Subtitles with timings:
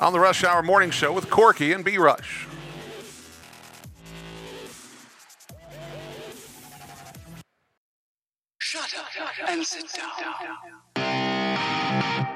[0.00, 2.46] on the Rush Hour Morning Show with Corky and B Rush.
[8.58, 9.86] Shut up and sit
[10.96, 12.28] down.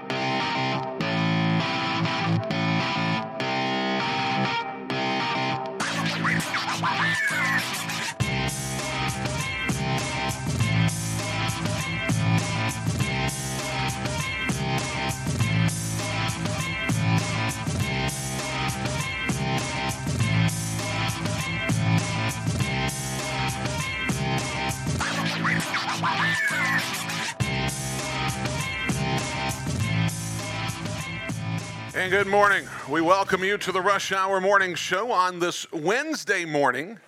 [31.99, 32.65] And good morning.
[32.89, 37.01] We welcome you to the Rush Hour Morning Show on this Wednesday morning,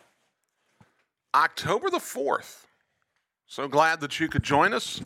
[1.33, 2.65] October the 4th.
[3.47, 5.01] So glad that you could join us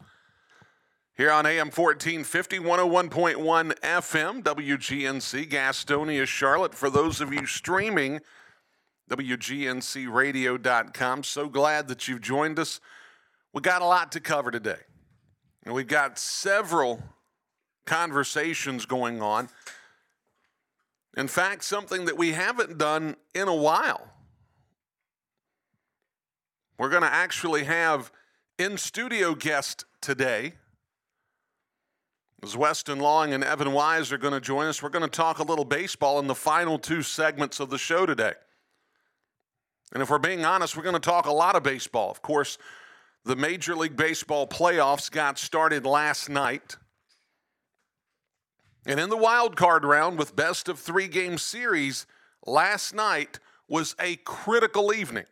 [1.18, 6.74] here on AM 1450, 101.1 FM, WGNC, Gastonia, Charlotte.
[6.74, 8.20] For those of you streaming,
[9.10, 11.24] WGNCradio.com.
[11.24, 12.80] So glad that you've joined us.
[13.52, 14.80] We got a lot to cover today.
[15.66, 17.02] And we've got several
[17.84, 19.48] conversations going on.
[21.16, 24.10] In fact, something that we haven't done in a while.
[26.78, 28.10] We're going to actually have
[28.58, 30.54] in studio guest today.
[32.42, 35.38] As Weston Lawing and Evan Wise are going to join us, we're going to talk
[35.38, 38.32] a little baseball in the final two segments of the show today.
[39.92, 42.10] And if we're being honest, we're going to talk a lot of baseball.
[42.10, 42.58] Of course,
[43.24, 46.76] the Major League Baseball playoffs got started last night.
[48.86, 52.06] And in the wild card round with best of three game series,
[52.46, 55.24] last night was a critical evening,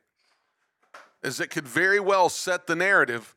[1.22, 3.34] as it could very well set the narrative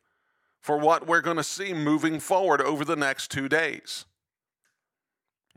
[0.60, 4.06] for what we're going to see moving forward over the next two days.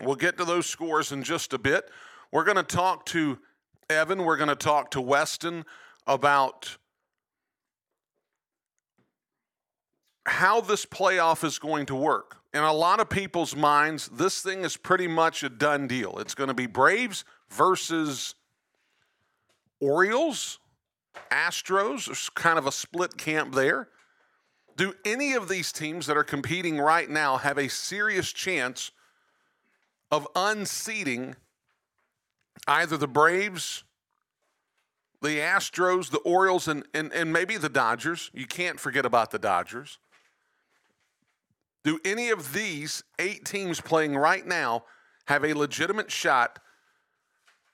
[0.02, 1.90] We'll get to those scores in just a bit.
[2.32, 3.40] We're going to talk to
[3.90, 5.66] Evan, we're going to talk to Weston
[6.06, 6.78] about
[10.28, 14.64] how this playoff is going to work in a lot of people's minds, this thing
[14.64, 16.18] is pretty much a done deal.
[16.20, 18.34] It's going to be Braves versus
[19.80, 20.60] Orioles,
[21.32, 22.08] Astros.
[22.08, 23.90] There's kind of a split camp there.
[24.76, 28.92] Do any of these teams that are competing right now have a serious chance
[30.10, 31.36] of unseating
[32.68, 33.84] either the Braves,
[35.22, 38.32] the Astros, the Orioles, and, and, and maybe the Dodgers?
[38.34, 40.00] You can't forget about the Dodgers.
[41.84, 44.84] Do any of these eight teams playing right now
[45.28, 46.60] have a legitimate shot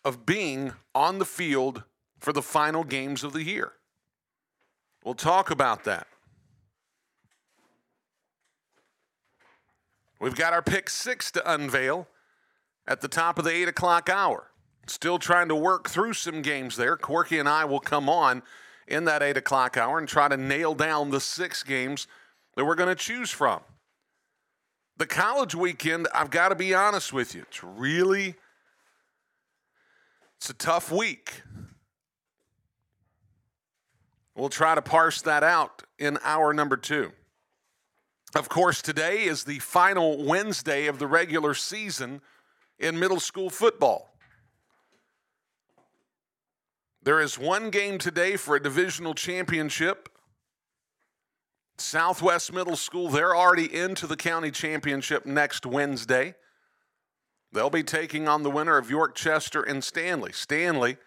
[0.03, 1.83] of being on the field
[2.19, 3.73] for the final games of the year?
[5.03, 6.07] We'll talk about that.
[10.19, 12.07] We've got our pick six to unveil
[12.87, 14.51] at the top of the eight o'clock hour.
[14.87, 16.95] Still trying to work through some games there.
[16.95, 18.43] Corky and I will come on
[18.87, 22.07] in that eight o'clock hour and try to nail down the six games
[22.55, 23.61] that we're going to choose from.
[24.97, 28.35] The college weekend, I've got to be honest with you, it's really
[30.37, 31.41] it's a tough week.
[34.35, 37.11] We'll try to parse that out in hour number 2.
[38.35, 42.21] Of course, today is the final Wednesday of the regular season
[42.79, 44.13] in middle school football.
[47.01, 50.09] There is one game today for a divisional championship
[51.77, 56.35] Southwest Middle School, they're already into the county championship next Wednesday.
[57.51, 60.31] They'll be taking on the winner of York Chester and Stanley.
[60.31, 60.97] Stanley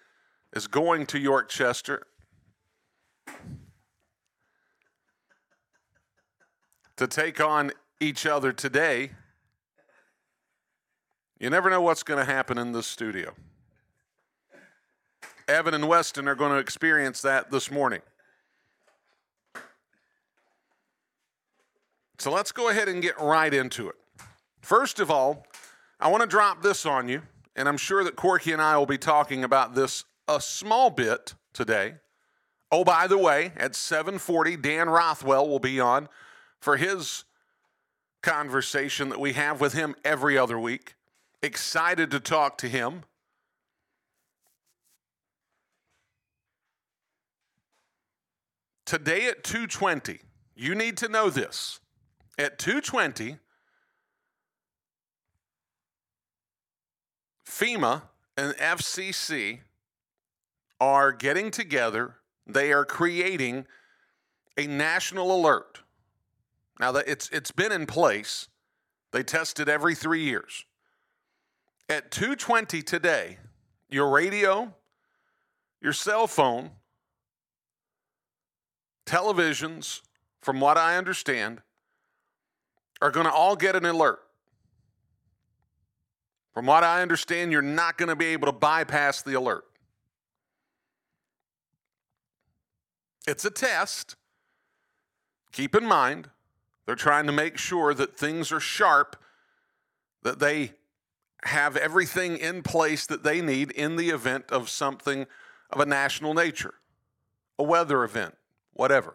[0.55, 2.07] is going to York Chester
[6.97, 9.13] to take on each other today.
[11.39, 13.35] You never know what's going to happen in this studio.
[15.47, 18.01] Evan and Weston are going to experience that this morning.
[22.19, 23.95] So let's go ahead and get right into it.
[24.61, 25.47] First of all,
[26.01, 27.23] I want to drop this on you,
[27.55, 31.35] and I'm sure that Corky and I will be talking about this a small bit
[31.53, 31.95] today.
[32.73, 36.09] Oh, by the way, at 7:40, Dan Rothwell will be on
[36.61, 37.25] for his
[38.21, 40.95] conversation that we have with him every other week.
[41.41, 43.05] excited to talk to him.
[48.85, 50.19] Today at 220,
[50.57, 51.79] you need to know this.
[52.39, 53.39] At 220,
[57.45, 58.03] FEMA
[58.37, 59.61] and FCC
[60.81, 62.15] are getting together.
[62.47, 63.67] They are creating
[64.57, 65.81] a national alert.
[66.79, 68.47] Now that it's it's been in place.
[69.11, 70.65] They test it every 3 years.
[71.89, 73.39] At 2:20 today,
[73.89, 74.77] your radio,
[75.81, 76.71] your cell phone,
[79.07, 80.03] televisions,
[80.41, 81.63] from what I understand,
[83.01, 84.21] are going to all get an alert.
[86.53, 89.65] From what I understand, you're not going to be able to bypass the alert.
[93.27, 94.17] It's a test.
[95.53, 96.31] Keep in mind,
[96.87, 99.17] they're trying to make sure that things are sharp,
[100.23, 100.73] that they
[101.45, 105.27] have everything in place that they need in the event of something
[105.71, 106.75] of a national nature,
[107.59, 108.37] a weather event,
[108.73, 109.15] whatever.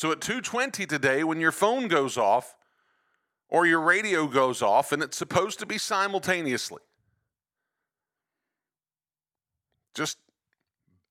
[0.00, 2.56] So at 2:20 today when your phone goes off
[3.50, 6.80] or your radio goes off and it's supposed to be simultaneously.
[9.92, 10.16] Just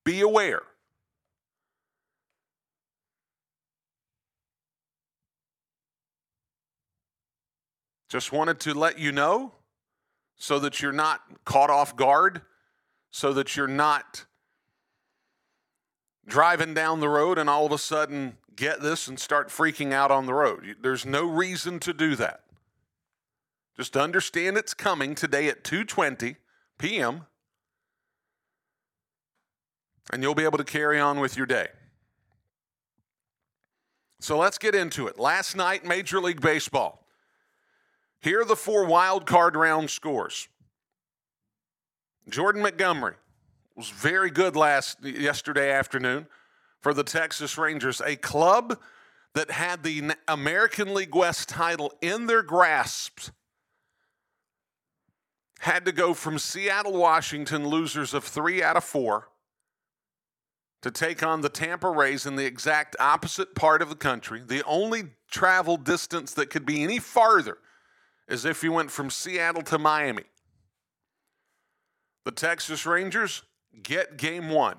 [0.03, 0.63] be aware.
[8.07, 9.53] Just wanted to let you know
[10.35, 12.41] so that you're not caught off guard,
[13.11, 14.25] so that you're not
[16.25, 20.11] driving down the road and all of a sudden get this and start freaking out
[20.11, 20.75] on the road.
[20.81, 22.41] There's no reason to do that.
[23.77, 26.35] Just understand it's coming today at 2:20
[26.77, 27.25] p.m.
[30.11, 31.67] and you'll be able to carry on with your day.
[34.19, 35.17] So let's get into it.
[35.17, 37.05] Last night Major League Baseball.
[38.21, 40.49] Here are the four wild card round scores.
[42.27, 43.15] Jordan Montgomery
[43.77, 46.27] was very good last yesterday afternoon
[46.81, 48.79] for the Texas Rangers, a club
[49.35, 53.29] that had the American League West title in their grasp
[55.59, 59.27] had to go from Seattle, Washington, losers of 3 out of 4
[60.81, 64.41] to take on the Tampa Rays in the exact opposite part of the country.
[64.45, 67.57] The only travel distance that could be any farther
[68.29, 70.23] is if you went from Seattle to Miami.
[72.23, 73.43] The Texas Rangers
[73.83, 74.77] get game one.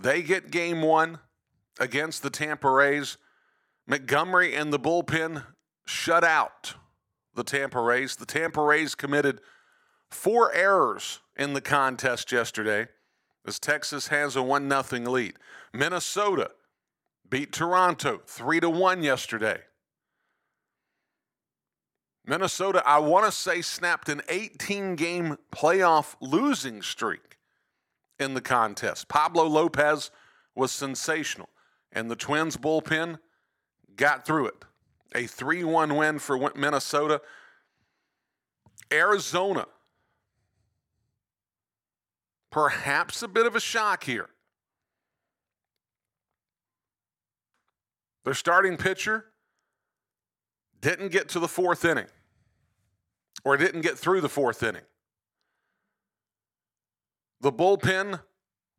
[0.00, 1.18] They get game one
[1.78, 3.18] against the Tampa Rays.
[3.86, 5.44] Montgomery and the bullpen
[5.84, 6.74] shut out
[7.34, 8.16] the Tampa Rays.
[8.16, 9.40] The Tampa Rays committed
[10.10, 12.88] four errors in the contest yesterday
[13.46, 15.34] as Texas has a 1 0 lead.
[15.72, 16.50] Minnesota
[17.28, 19.60] beat Toronto 3 to 1 yesterday.
[22.24, 27.31] Minnesota, I want to say, snapped an 18 game playoff losing streak
[28.22, 29.08] in the contest.
[29.08, 30.10] Pablo Lopez
[30.54, 31.50] was sensational,
[31.92, 33.18] and the Twins bullpen
[33.96, 34.64] got through it.
[35.14, 37.20] A 3 1 win for Minnesota.
[38.90, 39.66] Arizona,
[42.50, 44.28] perhaps a bit of a shock here.
[48.24, 49.26] Their starting pitcher
[50.80, 52.06] didn't get to the fourth inning
[53.44, 54.82] or didn't get through the fourth inning.
[57.42, 58.20] The bullpen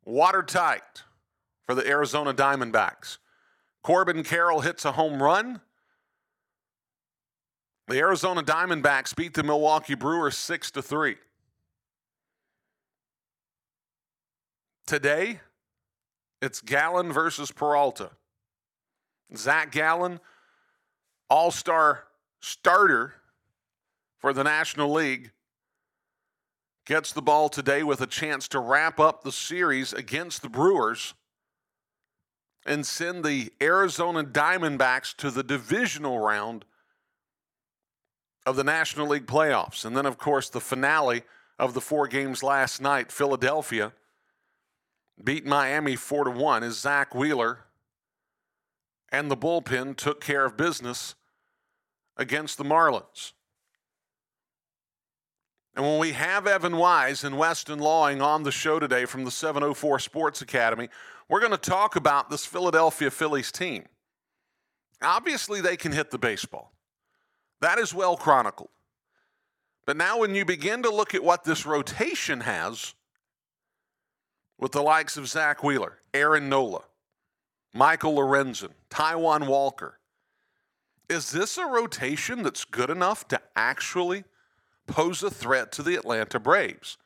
[0.06, 1.02] watertight
[1.66, 3.18] for the Arizona Diamondbacks.
[3.82, 5.60] Corbin Carroll hits a home run.
[7.88, 11.16] The Arizona Diamondbacks beat the Milwaukee Brewers 6 to 3.
[14.86, 15.40] Today,
[16.40, 18.12] it's Gallen versus Peralta.
[19.36, 20.20] Zach Gallen,
[21.28, 22.04] all star
[22.40, 23.12] starter
[24.16, 25.32] for the National League,
[26.86, 31.14] gets the ball today with a chance to wrap up the series against the Brewers
[32.66, 36.64] and send the Arizona Diamondbacks to the divisional round
[38.46, 39.84] of the National League playoffs.
[39.84, 41.22] And then, of course, the finale
[41.58, 43.92] of the four games last night, Philadelphia
[45.22, 47.60] beat Miami 4 to 1 as Zack Wheeler
[49.14, 51.14] and the bullpen took care of business
[52.16, 53.32] against the Marlins.
[55.76, 59.30] And when we have Evan Wise and Weston Lawing on the show today from the
[59.30, 60.88] 704 Sports Academy,
[61.28, 63.84] we're going to talk about this Philadelphia Phillies team.
[65.02, 66.72] Obviously, they can hit the baseball.
[67.60, 68.70] That is well chronicled.
[69.86, 72.94] But now, when you begin to look at what this rotation has
[74.58, 76.82] with the likes of Zack Wheeler, Aaron Nola,
[77.74, 79.98] Michael Lorenzen, Taijuan Walker.
[81.10, 84.24] Is this a rotation that's good enough to actually
[84.86, 86.98] pose a threat to the Atlanta Braves?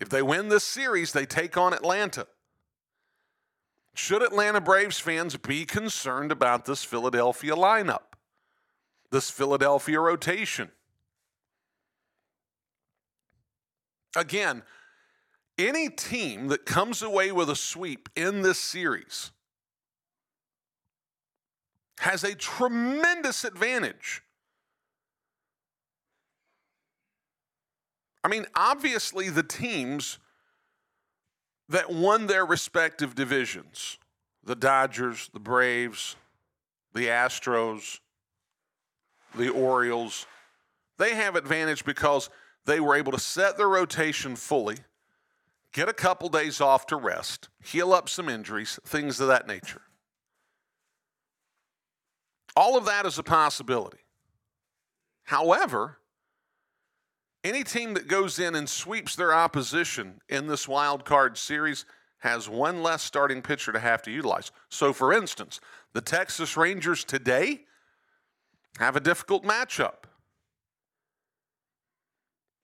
[0.00, 2.26] If they win this series, they take on Atlanta.
[3.94, 8.16] Should Atlanta Braves fans be concerned about this Philadelphia lineup,
[9.12, 10.72] this Philadelphia rotation?
[14.16, 14.62] Again,
[15.56, 19.30] any team that comes away with a sweep in this series
[22.00, 24.23] has a tremendous advantage.
[28.24, 30.18] I mean, obviously, the teams
[31.68, 33.98] that won their respective divisions
[34.42, 36.16] the Dodgers, the Braves,
[36.92, 38.00] the Astros,
[39.34, 40.26] the Orioles
[40.98, 42.30] they have advantage because
[42.66, 44.76] they were able to set their rotation fully,
[45.72, 49.82] get a couple days off to rest, heal up some injuries, things of that nature.
[52.56, 53.98] All of that is a possibility.
[55.24, 55.98] However,
[57.44, 61.84] any team that goes in and sweeps their opposition in this wild card series
[62.18, 64.50] has one less starting pitcher to have to utilize.
[64.70, 65.60] So, for instance,
[65.92, 67.64] the Texas Rangers today
[68.78, 70.04] have a difficult matchup.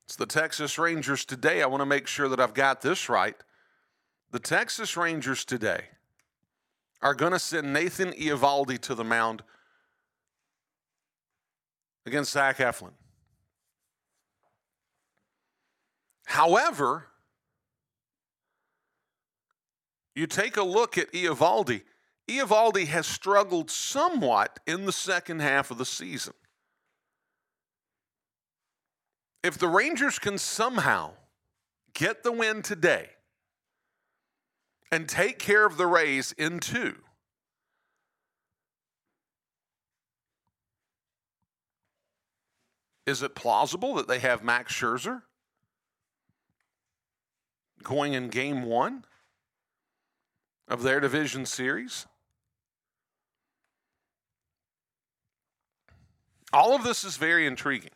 [0.06, 1.62] It's the Texas Rangers today.
[1.62, 3.37] I want to make sure that I've got this right.
[4.32, 5.82] The Texas Rangers today
[7.02, 9.42] are going to send Nathan Eovaldi to the mound
[12.06, 12.92] against Zach Eflin.
[16.30, 17.06] However,
[20.14, 21.82] you take a look at Eovaldi.
[22.28, 26.34] Eovaldi has struggled somewhat in the second half of the season.
[29.42, 31.14] If the Rangers can somehow
[31.94, 33.08] get the win today
[34.92, 36.94] and take care of the Rays in two,
[43.04, 45.22] is it plausible that they have Max Scherzer
[47.82, 49.04] going in game one
[50.68, 52.06] of their division series?
[56.52, 57.90] All of this is very intriguing.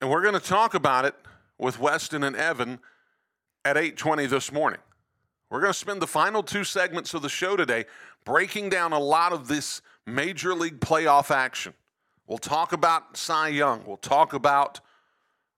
[0.00, 1.14] And we're going to talk about it
[1.58, 2.78] with Weston and Evan
[3.64, 4.80] at 8:20 this morning.
[5.50, 7.86] We're going to spend the final two segments of the show today
[8.24, 11.74] breaking down a lot of this major league playoff action.
[12.26, 13.84] We'll talk about Cy Young.
[13.86, 14.80] We'll talk about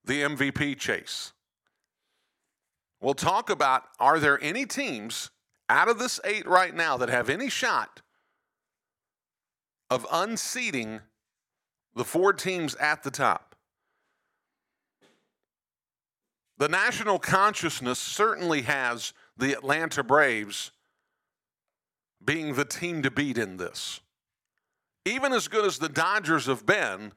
[0.07, 1.33] the MVP chase.
[2.99, 5.29] We'll talk about are there any teams
[5.69, 8.01] out of this eight right now that have any shot
[9.89, 11.01] of unseating
[11.95, 13.55] the four teams at the top?
[16.57, 20.71] The national consciousness certainly has the Atlanta Braves
[22.23, 24.01] being the team to beat in this.
[25.05, 27.13] Even as good as the Dodgers have been,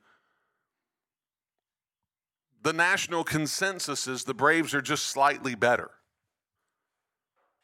[2.63, 5.91] the national consensus is the Braves are just slightly better.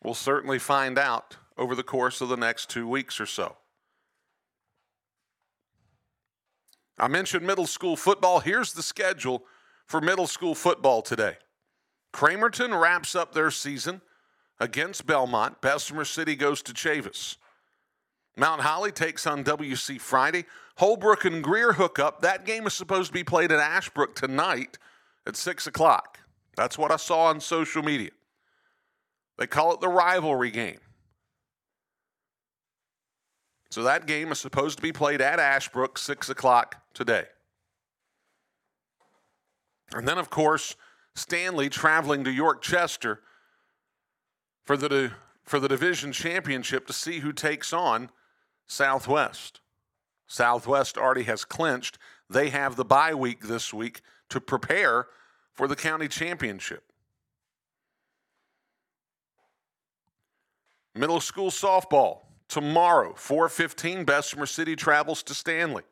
[0.03, 3.57] We'll certainly find out over the course of the next two weeks or so.
[6.99, 8.41] I mentioned middle school football.
[8.41, 9.45] Here's the schedule
[9.87, 11.37] for middle school football today.
[12.12, 14.00] Cramerton wraps up their season
[14.59, 15.61] against Belmont.
[15.61, 17.37] Bessemer City goes to Chavis.
[18.37, 20.45] Mount Holly takes on WC Friday.
[20.76, 22.21] Holbrook and Grier hook up.
[22.21, 24.78] That game is supposed to be played at Ashbrook tonight
[25.26, 26.19] at 6 o'clock.
[26.57, 28.11] That's what I saw on social media.
[29.38, 30.81] They call it the rivalry game.
[33.71, 37.25] So that game is supposed to be played at Ashbrook, 6 o'clock today.
[39.93, 40.76] And then, of course,
[41.14, 43.21] Stanley traveling to York Chester
[44.64, 45.12] for the,
[45.45, 48.11] for the division championship to see who takes on
[48.66, 49.61] Southwest.
[50.26, 51.99] Southwest already has clinched.
[52.28, 55.06] They have the bye week this week to prepare
[55.54, 56.82] for the county championship.
[60.94, 65.85] Middle school softball tomorrow, 4:15 Bessemer City travels to Stanley.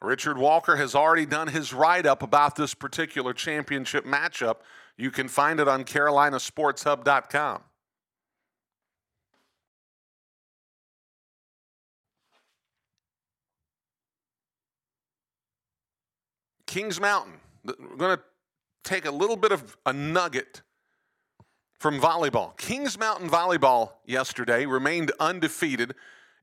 [0.00, 4.58] Richard Walker has already done his write up about this particular championship matchup.
[4.96, 7.62] You can find it on CarolinaSportsHub.com.
[16.68, 17.40] Kings Mountain.
[17.64, 18.22] We're going to
[18.84, 20.60] take a little bit of a nugget
[21.80, 22.56] from volleyball.
[22.58, 25.94] Kings Mountain Volleyball yesterday remained undefeated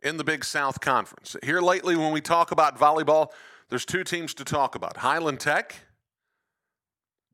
[0.01, 1.36] in the Big South Conference.
[1.44, 3.29] Here lately, when we talk about volleyball,
[3.70, 5.75] there's two teams to talk about Highland Tech,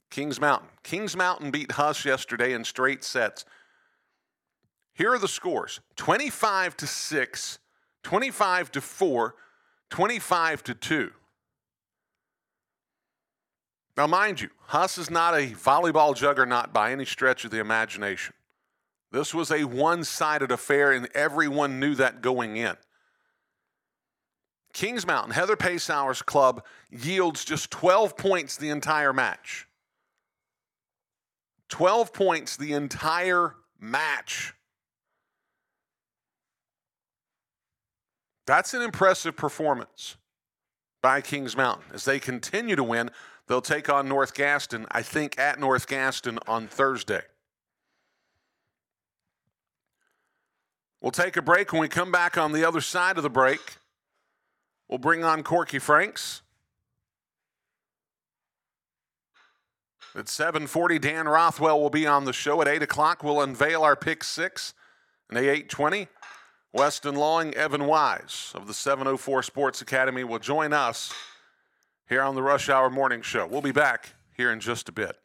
[0.10, 0.70] Kings Mountain.
[0.84, 3.46] Kings Mountain beat Huss yesterday in straight sets.
[4.94, 7.60] Here are the scores 25 to 6,
[8.04, 9.36] 25 to 4,
[9.90, 11.12] 25 to 2.
[13.98, 18.34] Now, mind you, Huss is not a volleyball juggernaut by any stretch of the imagination.
[19.12, 22.78] This was a one sided affair, and everyone knew that going in.
[24.74, 29.68] Kings Mountain, Heather Pacehour's club yields just 12 points the entire match.
[31.68, 34.54] 12 points the entire match.
[38.46, 40.16] That's an impressive performance
[41.02, 41.86] by Kings Mountain.
[41.94, 43.12] As they continue to win,
[43.48, 47.22] they'll take on North Gaston, I think, at North Gaston on Thursday.
[51.02, 51.74] We'll take a break.
[51.74, 53.78] When we come back on the other side of the break,
[54.88, 56.44] we'll bring on Corky Franks.
[60.14, 62.62] At 7:40, Dan Rothwell will be on the show.
[62.62, 64.74] At 8 o'clock, we'll unveil our pick six.
[65.30, 66.10] And at 8:20,
[66.74, 71.14] Weston Lawing, Evan Wise of the 704 Sports Academy will join us
[72.12, 73.48] here on the Rush Hour Morning Show.
[73.48, 75.18] We'll be back here in just a bit.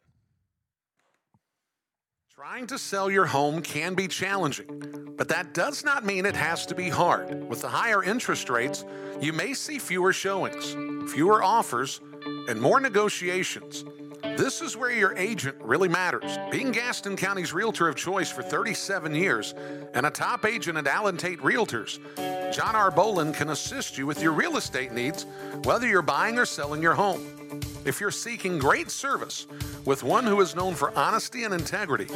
[2.33, 6.65] Trying to sell your home can be challenging, but that does not mean it has
[6.67, 7.49] to be hard.
[7.49, 8.85] With the higher interest rates,
[9.19, 10.77] you may see fewer showings,
[11.11, 11.99] fewer offers,
[12.47, 13.83] and more negotiations.
[14.37, 16.37] This is where your agent really matters.
[16.51, 19.53] Being Gaston County's realtor of choice for 37 years
[19.93, 21.99] and a top agent at Allen Tate Realtors,
[22.51, 22.91] John R.
[22.91, 25.25] Bolin can assist you with your real estate needs,
[25.63, 27.25] whether you're buying or selling your home.
[27.85, 29.47] If you're seeking great service
[29.85, 32.07] with one who is known for honesty and integrity,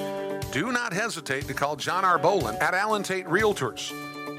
[0.51, 2.17] do not hesitate to call John R.
[2.17, 3.91] Bolin at Allen Tate Realtors.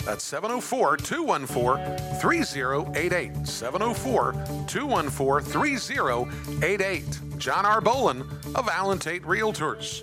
[0.04, 3.46] That's 704 214 3088.
[3.46, 4.32] 704
[4.66, 7.20] 214 3088.
[7.38, 7.80] John R.
[7.80, 8.20] Bolin
[8.54, 10.02] of Allen Tate Realtors.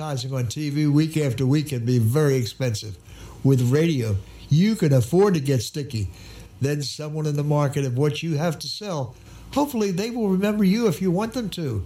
[0.01, 2.97] on TV week after week can be very expensive.
[3.43, 4.15] With radio,
[4.49, 6.09] you can afford to get sticky.
[6.59, 9.15] Then someone in the market of what you have to sell,
[9.53, 11.85] hopefully they will remember you if you want them to.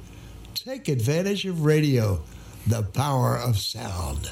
[0.53, 2.21] Take advantage of radio,
[2.65, 4.31] the power of sound.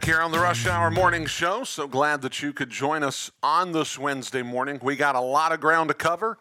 [0.00, 1.62] back here on the Rush Hour Morning Show.
[1.62, 4.80] So glad that you could join us on this Wednesday morning.
[4.82, 6.38] We got a lot of ground to cover,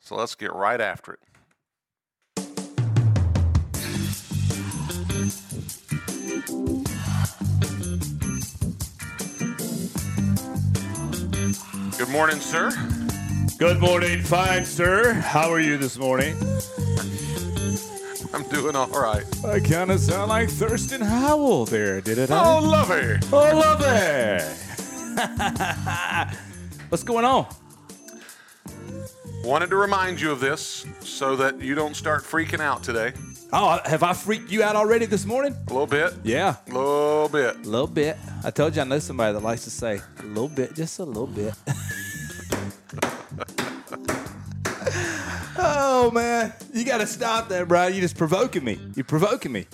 [0.00, 1.20] so let's get right after it.
[11.98, 12.70] Good morning, sir.
[13.58, 15.12] Good morning, fine, sir.
[15.12, 16.34] How are you this morning?
[18.34, 19.24] I'm doing all right.
[19.44, 22.30] I kind of sound like Thurston Howell there, did it?
[22.30, 23.18] Oh, lovey.
[23.32, 24.42] oh love it.
[25.20, 26.30] Oh,
[26.88, 27.46] What's going on?
[29.44, 33.12] Wanted to remind you of this so that you don't start freaking out today.
[33.52, 35.56] Oh, have I freaked you out already this morning?
[35.68, 36.12] A little bit.
[36.22, 37.56] Yeah, A little bit.
[37.56, 38.18] a little bit.
[38.44, 41.04] I told you I know somebody that likes to say a little bit, just a
[41.04, 41.54] little bit.
[45.98, 47.92] oh man, you got to stop that, Brian.
[47.92, 48.78] You're just provoking me.
[48.94, 49.66] You're provoking me.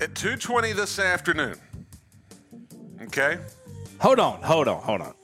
[0.00, 1.56] At 2:20 this afternoon.
[3.02, 3.38] Okay?
[4.00, 5.14] Hold on, hold on, hold on.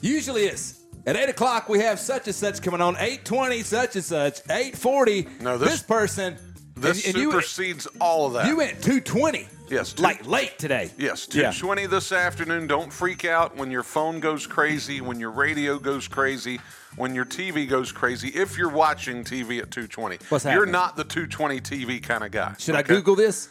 [0.00, 2.96] Usually it's at eight o'clock we have such and such coming on.
[2.98, 4.40] Eight twenty, such and such.
[4.50, 5.28] Eight forty.
[5.40, 6.36] No, this- person.
[6.74, 8.46] This and, and you, supersedes all of that.
[8.46, 9.46] you went two twenty.
[9.72, 10.90] Yes, two- like late today.
[10.98, 11.50] Yes, Yeah.
[11.50, 12.66] 220 this afternoon.
[12.66, 16.60] Don't freak out when your phone goes crazy, when your radio goes crazy,
[16.96, 18.28] when your TV goes crazy.
[18.28, 22.54] If you're watching TV at 220, What's you're not the 220 TV kind of guy.
[22.58, 22.82] Should I?
[22.82, 23.48] Google this?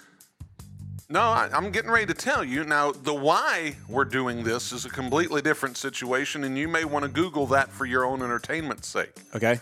[1.10, 2.64] No, I, I'm getting ready to tell you.
[2.64, 7.04] Now, the why we're doing this is a completely different situation, and you may want
[7.04, 9.12] to Google that for your own entertainment's sake.
[9.36, 9.60] Okay.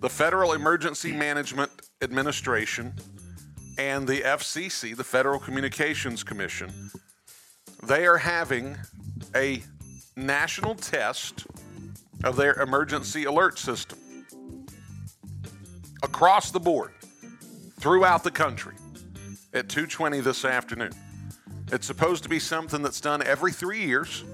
[0.00, 1.70] the Federal Emergency Management
[2.02, 2.92] Administration
[3.78, 6.90] and the FCC, the Federal Communications Commission,
[7.82, 8.76] they are having
[9.34, 9.62] a
[10.16, 11.46] national test
[12.24, 13.98] of their emergency alert system
[16.02, 16.92] across the board
[17.78, 18.74] throughout the country
[19.52, 20.92] at 2:20 this afternoon.
[21.72, 24.24] It's supposed to be something that's done every 3 years.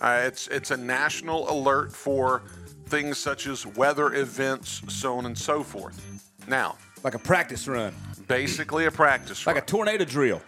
[0.00, 2.42] Uh, it's it's a national alert for
[2.86, 5.98] things such as weather events, so on and so forth.
[6.46, 7.94] Now, Like a practice run,
[8.28, 9.56] basically a practice run.
[9.56, 10.40] like a tornado drill.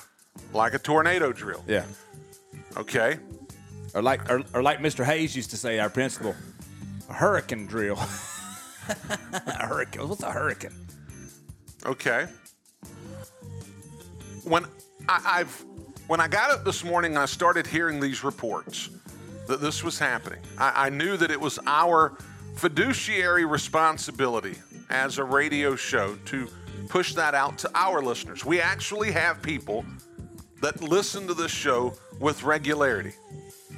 [0.53, 1.65] like a tornado drill.
[1.67, 1.85] Yeah.
[2.77, 3.19] Okay,
[3.95, 5.05] Or like, or, or like Mr.
[5.05, 6.35] Hayes used to say, our principal,
[7.09, 7.97] a hurricane drill.
[9.33, 10.09] a hurricane.
[10.09, 10.73] What's a hurricane?
[11.87, 12.27] okay.
[14.45, 14.65] When
[15.09, 15.65] I, I've
[16.07, 18.91] when I got up this morning I started hearing these reports
[19.49, 22.19] that this was happening, I, I knew that it was our
[22.57, 24.57] fiduciary responsibility
[24.91, 26.49] as a radio show to
[26.89, 28.45] push that out to our listeners.
[28.45, 29.85] We actually have people
[30.61, 33.13] that listen to this show with regularity.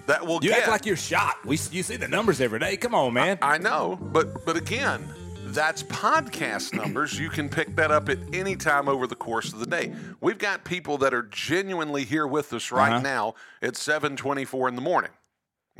[0.06, 1.36] That will You get act like you're shot.
[1.44, 2.76] We you see the numbers every day.
[2.76, 3.38] Come on, man.
[3.42, 5.04] I know, but but again,
[5.46, 7.18] that's podcast numbers.
[7.18, 9.92] You can pick that up at any time over the course of the day.
[10.20, 13.00] We've got people that are genuinely here with us right Uh-huh.
[13.00, 15.10] now at 7:24 in the morning.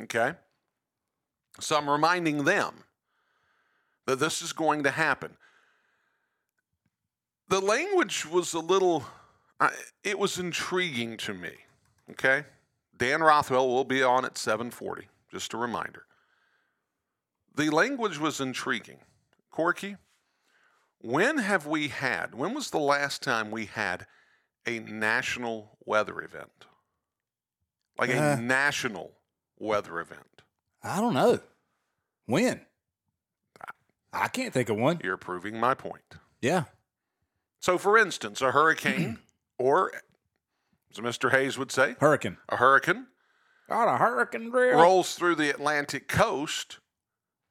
[0.01, 0.33] Okay?
[1.61, 2.75] So I'm reminding them
[4.07, 5.37] that this is going to happen.
[7.49, 9.05] The language was a little
[9.61, 9.71] I
[10.03, 11.53] it was intriguing to me.
[12.11, 12.45] Okay?
[12.97, 16.07] Dan Rothwell will be on at 7:40, just a reminder.
[17.55, 18.99] The language was intriguing.
[19.51, 19.97] Corky,
[21.01, 24.07] when have we had, when was the last time we had
[24.67, 26.67] a national weather event?
[27.99, 28.37] Like a Uh.
[28.37, 29.13] national
[29.59, 30.43] weather event.
[30.83, 31.41] I don't know.
[32.27, 32.67] When?
[34.17, 35.01] I can't think of one.
[35.05, 36.03] You're proving my point.
[36.41, 36.65] Yeah.
[37.61, 39.19] So, for instance, a hurricane,
[39.59, 39.93] or
[40.91, 41.31] as Mr.
[41.31, 42.37] Hayes would say, Hurricane.
[42.49, 43.07] a hurricane
[43.69, 44.79] Got a hurricane drill.
[44.79, 46.79] rolls through the Atlantic coast.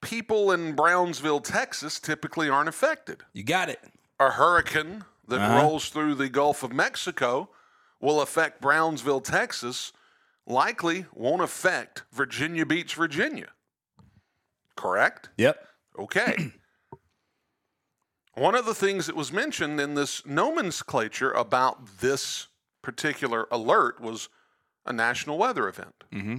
[0.01, 3.23] People in Brownsville, Texas typically aren't affected.
[3.33, 3.81] You got it.
[4.19, 5.61] a hurricane that Uh-huh.
[5.61, 7.49] rolls through the Gulf of Mexico
[7.99, 9.91] will affect Brownsville, Texas,
[10.45, 13.49] likely won't affect Virginia Beach, Virginia.
[14.75, 15.29] Correct?
[15.37, 15.67] Yep.
[15.97, 16.51] Okay.
[18.35, 22.47] One of the things that was mentioned in this nomenclature about this
[22.81, 24.29] particular alert was
[24.85, 26.03] a national weather event.
[26.13, 26.37] Mm-hmm.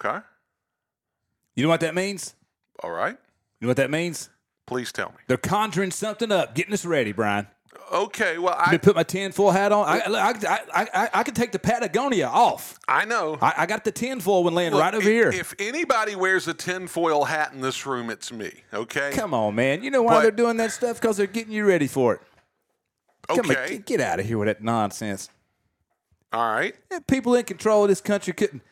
[0.00, 0.24] Okay.
[1.54, 2.34] You know what that means?
[2.82, 3.16] All right.
[3.60, 4.30] You know what that means?
[4.66, 5.16] Please tell me.
[5.28, 7.46] They're conjuring something up, getting us ready, Brian.
[7.92, 8.38] Okay.
[8.38, 9.86] Well, I put my tinfoil hat on.
[9.86, 12.78] I, I, I, I, I, take the Patagonia off.
[12.88, 13.38] I know.
[13.40, 15.28] I, I got the tinfoil one laying Look, right over i- here.
[15.30, 18.52] If anybody wears a tinfoil hat in this room, it's me.
[18.72, 19.12] Okay.
[19.14, 19.82] Come on, man.
[19.82, 21.00] You know why But- they're doing that stuff?
[21.00, 22.20] Because they're getting you ready for it.
[23.28, 23.68] Come on, Okay.
[23.76, 25.28] get, get out of here with that nonsense.
[26.32, 26.74] All right.
[26.90, 28.62] And People in control of this country couldn't.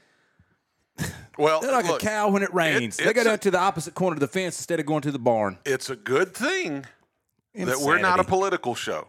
[1.39, 2.99] Well, They're like look, a cow when it rains.
[2.99, 5.11] they it's go down to the opposite corner of the fence instead of going to
[5.11, 5.59] the barn.
[5.65, 6.85] it's a good thing
[7.55, 9.09] that we're not a political show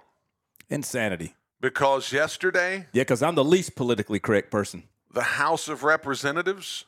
[0.69, 1.35] Insanity.
[1.61, 4.83] because yesterday Yeah, because I'm the least politically correct person.
[5.13, 6.85] the House of Representatives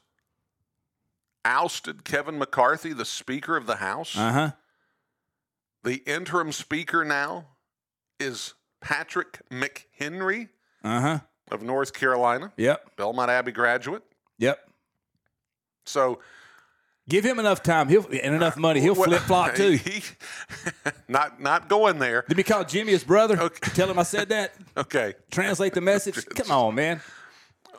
[1.44, 4.18] ousted Kevin McCarthy, the Speaker of the House.
[4.18, 4.52] Uh huh.
[5.84, 7.46] The interim Speaker now
[8.20, 10.50] is Patrick McHenry.
[10.84, 11.20] Uh huh.
[11.52, 12.96] of North Carolina, Yep.
[12.98, 14.04] Belmont Abbey graduate.
[14.40, 14.60] Yep.
[15.86, 16.20] So
[17.08, 19.80] Give him enough time, he'll and enough money, he'll flip flop too.
[19.86, 20.02] He,
[21.08, 22.26] not not going there.
[22.28, 23.40] Did he call Jimmy his brother?
[23.40, 23.72] Okay.
[23.76, 24.56] Tell him I said that.
[24.76, 25.14] Okay.
[25.30, 26.26] Translate the message.
[26.36, 27.02] Come on, man.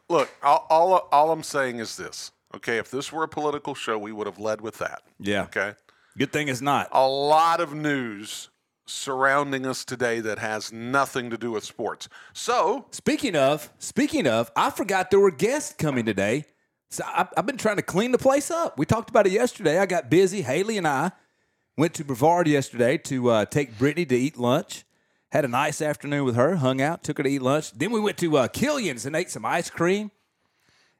[0.09, 2.31] Look, all, all all I'm saying is this.
[2.55, 5.03] Okay, if this were a political show, we would have led with that.
[5.19, 5.43] Yeah.
[5.43, 5.75] Okay.
[6.17, 6.89] Good thing it's not.
[6.93, 8.49] A lot of news
[8.87, 12.09] surrounding us today that has nothing to do with sports.
[12.33, 16.45] So, Speaking of, speaking of, I forgot there were guests coming today.
[16.91, 18.79] So I, I've been trying to clean the place up.
[18.79, 19.79] We talked about it yesterday.
[19.79, 20.43] I got busy.
[20.43, 21.13] Haley and I
[21.77, 24.85] went to Brevard yesterday to uh, take Brittany to eat lunch.
[25.33, 26.57] Had a nice afternoon with her.
[26.57, 27.73] Hung out, took her to eat lunch.
[27.73, 30.11] Then we went to uh, Killian's and ate some ice cream.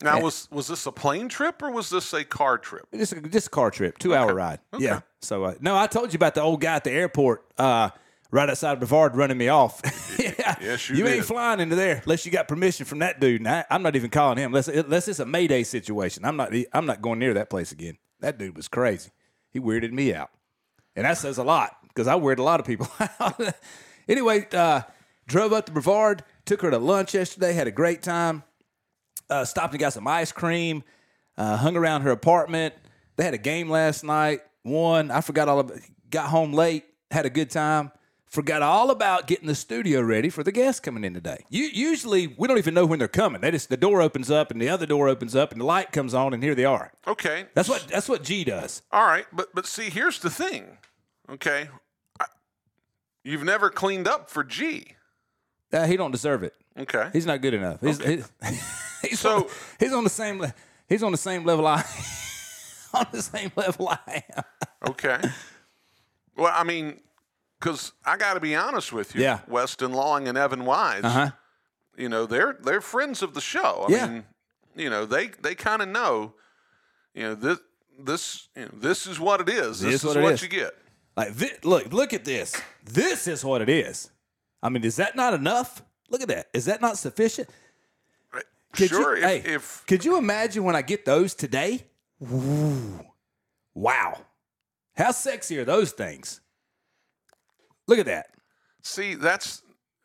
[0.03, 2.87] now was was this a plane trip or was this a car trip?
[2.93, 4.59] Just a, just a car trip, two hour ride.
[4.77, 5.01] Yeah.
[5.23, 7.91] So uh, no, I told you about the old guy at the airport, uh,
[8.31, 9.81] right outside Brevard, running me off.
[10.19, 10.57] yeah.
[10.61, 13.41] Yes, you You ain't flying into there unless you got permission from that dude.
[13.41, 16.25] And I, I'm not even calling him unless unless it's a Mayday situation.
[16.25, 17.99] I'm not I'm not going near that place again.
[18.21, 19.11] That dude was crazy.
[19.51, 20.31] He weirded me out,
[20.95, 22.89] and that says a lot because I weirded a lot of people
[23.21, 23.41] out.
[24.09, 24.83] anyway, uh,
[25.27, 28.43] drove up to Brevard, took her to lunch yesterday, had a great time
[29.31, 30.85] uh, stopped and got some ice cream,
[31.37, 32.75] uh, hung around her apartment.
[33.17, 35.11] They had a game last night, won.
[35.11, 35.79] I forgot all about
[36.11, 37.91] got home late, had a good time.
[38.37, 41.47] Forgot all about getting the studio ready for the guests coming in today.
[41.49, 43.41] You, usually, we don't even know when they're coming.
[43.41, 45.91] They just the door opens up and the other door opens up and the light
[45.91, 46.93] comes on and here they are.
[47.07, 47.47] Okay.
[47.55, 48.83] That's what that's what G does.
[48.93, 50.77] All right, but but see, here's the thing.
[51.31, 51.71] Okay,
[52.21, 52.27] I,
[53.25, 54.89] you've never cleaned up for G.
[55.73, 56.53] Uh, he don't deserve it.
[56.79, 57.09] Okay.
[57.15, 57.81] He's not good enough.
[57.81, 58.31] He's, he's,
[59.03, 59.45] he's So- on,
[59.81, 60.55] he's on the same le-
[60.91, 61.83] he's on the same level I
[62.93, 64.45] on the same level I am.
[64.91, 65.21] Okay.
[66.37, 67.01] well, I mean,
[67.61, 69.41] because I got to be honest with you, Yeah.
[69.49, 71.31] Weston Lawing and Evan Wise, Uh-huh.
[71.97, 73.87] you know, they're they're friends of the show.
[73.89, 74.07] I Yeah.
[74.07, 74.25] mean,
[74.75, 76.35] you know, they they kind of know,
[77.15, 77.59] you know, this
[77.99, 79.81] this you know, this is what it is.
[79.81, 80.43] This is is what what, is.
[80.43, 80.77] you get.
[81.17, 82.61] Like, thi- look, look at this.
[82.85, 84.11] This is what it is.
[84.63, 85.83] I mean, is that not enough?
[86.11, 86.49] Look at that.
[86.53, 87.49] Is that not sufficient?
[88.73, 91.87] Could sure, You, if, hey, if could you imagine when I get those today?
[92.23, 93.01] Ooh,
[93.75, 94.21] wow.
[94.95, 96.41] How sexy are those things?
[97.89, 98.27] Look at that.
[98.83, 99.63] see that's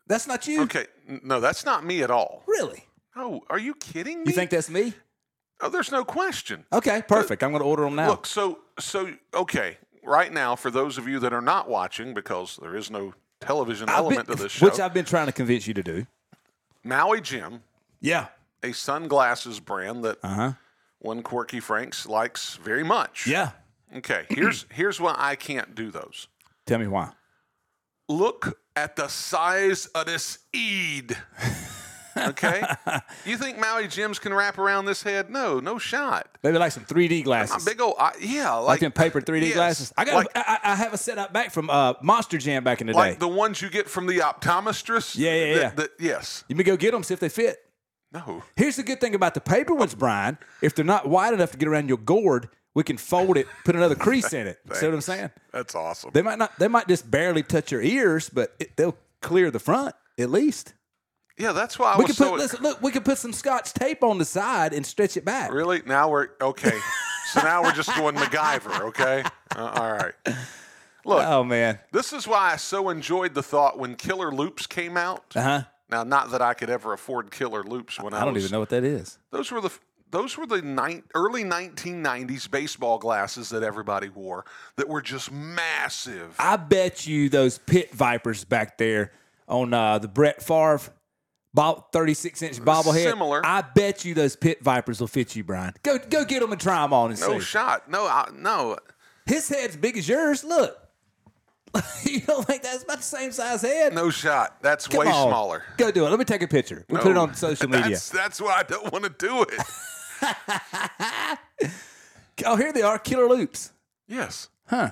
[0.07, 0.63] That's not you.
[0.63, 0.85] okay.
[1.23, 2.43] No, that's not me at all.
[2.47, 2.85] Really?
[3.15, 4.25] Oh, are you kidding me?
[4.27, 4.93] You think that's me?
[5.61, 6.65] Oh, there's no question.
[6.73, 7.43] Okay, perfect.
[7.43, 8.09] I'm going to order them now.
[8.09, 12.57] Look, so so okay, right now for those of you that are not watching because
[12.61, 15.31] there is no television I've been- element to this show, which I've been trying to
[15.33, 16.07] convince you to do.
[16.83, 17.61] Maui Jim,
[17.99, 18.27] Yeah.
[18.63, 20.53] a sunglasses brand that Uh-huh.
[20.99, 23.27] one Corky Franks likes very much.
[23.27, 23.51] Yeah.
[23.95, 26.27] Okay, here's here's why I can't do those.
[26.65, 27.11] Tell me why.
[28.11, 31.15] Look at the size of this eed.
[32.17, 32.61] Okay,
[33.25, 35.29] you think Maui Jims can wrap around this head?
[35.29, 36.27] No, no shot.
[36.43, 37.63] Maybe like some 3D My glasses.
[37.63, 39.93] big old, I, yeah, like, like them paper 3D yes, glasses.
[39.97, 40.15] I got.
[40.15, 43.13] like, I, I have a setup back from uh, Monster Jam back in the like
[43.13, 43.19] day.
[43.19, 45.17] the ones you get from the optometrist.
[45.17, 45.69] Yeah, yeah, yeah.
[45.69, 46.43] that- yes.
[46.49, 47.59] you may go get them, see if they fit.
[48.11, 48.43] No.
[48.57, 50.37] Here's the good thing about the paper ones, Brian.
[50.61, 53.75] If they're not wide enough to get around your gourd, we can fold it, put
[53.75, 54.59] another crease in it.
[54.73, 55.29] See what I'm saying?
[55.51, 56.11] That's awesome.
[56.13, 56.57] They might not.
[56.59, 60.73] They might just barely touch your ears, but it, they'll clear the front at least.
[61.37, 62.31] yeah, that's why I We was so.
[62.31, 62.39] put.
[62.39, 65.51] Listen, look, we can put some Scotch tape on the side and stretch it back.
[65.51, 65.81] Really?
[65.85, 66.77] Now we're okay.
[67.33, 68.81] so now we're just going MacGyver.
[68.89, 69.23] Okay.
[69.55, 70.13] Uh, all right.
[71.03, 71.79] Look, Oh man.
[71.91, 75.35] this is why I so enjoyed the thought when Killer Loops came out.
[75.35, 75.61] Uh huh.
[75.89, 78.53] Now, not that I could ever afford Killer Loops when I, I don't was, even
[78.53, 79.17] know what that is.
[79.31, 79.71] Those were the
[80.11, 84.45] those were the nine, early 1990s baseball glasses that everybody wore
[84.75, 86.35] that were just massive.
[86.37, 89.11] I bet you those pit vipers back there
[89.47, 90.81] on uh, the Brett Favre
[91.53, 93.03] bob, 36 inch bobblehead.
[93.03, 93.45] Similar.
[93.45, 95.73] I bet you those pit vipers will fit you, Brian.
[95.83, 97.45] Go go get them and try them on and no see.
[97.45, 97.89] shot.
[97.89, 98.77] No, I, no.
[99.25, 100.43] His head's big as yours.
[100.43, 100.77] Look.
[102.03, 103.93] you don't think that's about the same size head?
[103.93, 104.61] No shot.
[104.61, 105.29] That's Come way on.
[105.29, 105.63] smaller.
[105.77, 106.09] Go do it.
[106.09, 106.85] Let me take a picture.
[106.89, 107.91] We put it on social media.
[107.91, 109.53] That's, that's why I don't want to do it.
[112.43, 113.71] Oh, here they are, killer loops.
[114.07, 114.49] yes.
[114.67, 114.91] Huh.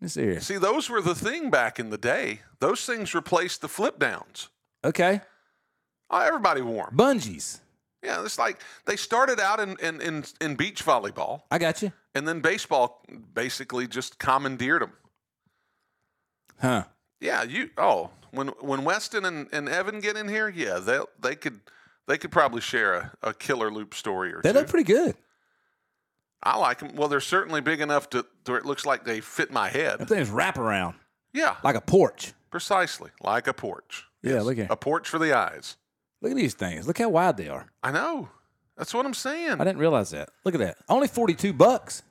[0.00, 0.40] Let me see here.
[0.40, 2.40] See, those were the thing back in the day.
[2.60, 4.48] Those things replaced the flip downs.
[4.82, 5.20] Okay.
[6.08, 6.96] Oh, everybody wore them.
[6.96, 7.60] Bungees.
[8.02, 11.92] Yeah, it's like they started out in, in, in, in beach volleyball, I got you.
[12.14, 13.02] and then baseball
[13.34, 14.92] basically just commandeered them.
[16.60, 16.84] Huh.
[17.20, 17.68] Yeah, you.
[17.76, 21.60] Oh, when when Weston and, and Evan get in here, yeah, they they could
[22.10, 24.48] they could probably share a, a killer loop story or something.
[24.48, 24.58] They two.
[24.60, 25.14] look pretty good.
[26.42, 26.96] I like them.
[26.96, 30.08] Well, they're certainly big enough to, it looks like they fit my That head.
[30.08, 30.94] thing's wrap around
[31.32, 32.32] Yeah, like a porch.
[32.50, 34.06] precisely like a porch.
[34.22, 34.66] Yeah, look here.
[34.70, 35.76] a porch for the eyes.
[36.22, 36.86] Look at these things.
[36.86, 37.66] Look how wide they are.
[37.82, 38.28] I know.
[38.76, 39.52] That's what I'm saying.
[39.60, 40.30] I didn't realize that.
[40.44, 40.78] Look at that.
[40.88, 42.02] Only 42 bucks.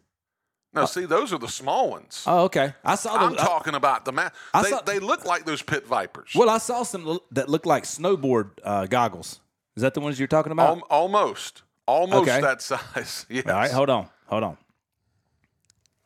[0.71, 2.23] No, see, those are the small ones.
[2.27, 2.73] Oh, okay.
[2.85, 3.39] I saw I'm them.
[3.39, 6.33] I- talking about the ma- I they, saw- they look like those pit vipers.
[6.35, 9.39] well, I saw some l- that looked like snowboard uh, goggles.
[9.75, 10.77] Is that the ones you're talking about?
[10.77, 12.41] Al- almost, almost Okay.
[12.41, 13.25] that size.
[13.29, 13.45] Yes.
[13.45, 14.57] All right, hold on, hold on.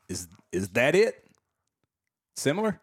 [0.09, 1.25] Is is that it?
[2.35, 2.79] Similar?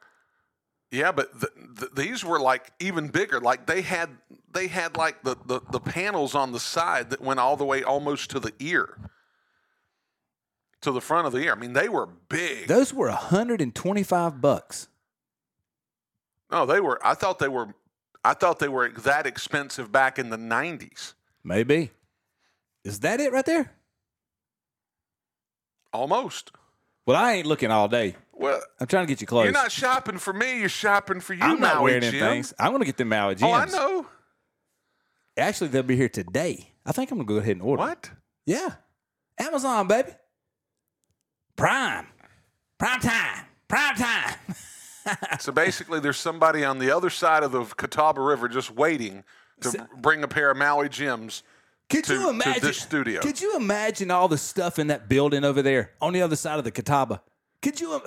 [0.90, 3.40] Yeah, but th- th- these were like even bigger.
[3.40, 4.10] Like they had
[4.52, 7.82] they had like the, the the panels on the side that went all the way
[7.84, 8.98] almost to the ear,
[10.80, 11.52] to the front of the ear.
[11.52, 12.66] I mean, they were big.
[12.66, 14.88] Those were 125 bucks.
[16.50, 16.98] no, they were.
[17.06, 17.74] I thought they were.
[18.24, 21.14] I thought they were that expensive back in the '90s.
[21.42, 21.90] Maybe.
[22.84, 23.72] Is that it right there?
[25.92, 26.52] Almost.
[27.06, 28.16] Well, I ain't looking all day.
[28.32, 29.44] Well, I'm trying to get you close.
[29.44, 30.60] you're not shopping for me.
[30.60, 32.54] You're shopping for you, I'm not Maui wearing them things.
[32.58, 33.50] I'm going to get them Maui Jims.
[33.50, 34.06] Oh, I know.
[35.36, 36.72] Actually, they'll be here today.
[36.86, 37.80] I think I'm going to go ahead and order.
[37.80, 38.10] What?
[38.46, 38.70] Yeah.
[39.38, 40.10] Amazon, baby.
[41.56, 42.06] Prime.
[42.78, 43.44] Prime time.
[43.68, 44.34] Prime time.
[45.40, 49.24] So basically, there's somebody on the other side of the Catawba River just waiting
[49.62, 51.42] to bring a pair of Maui Jims.
[51.88, 53.20] Could To- you imagine this studio.
[53.20, 56.58] Could you imagine all the stuff in that building over there on the other side
[56.58, 57.20] of the Catawba?
[57.62, 58.00] Could you?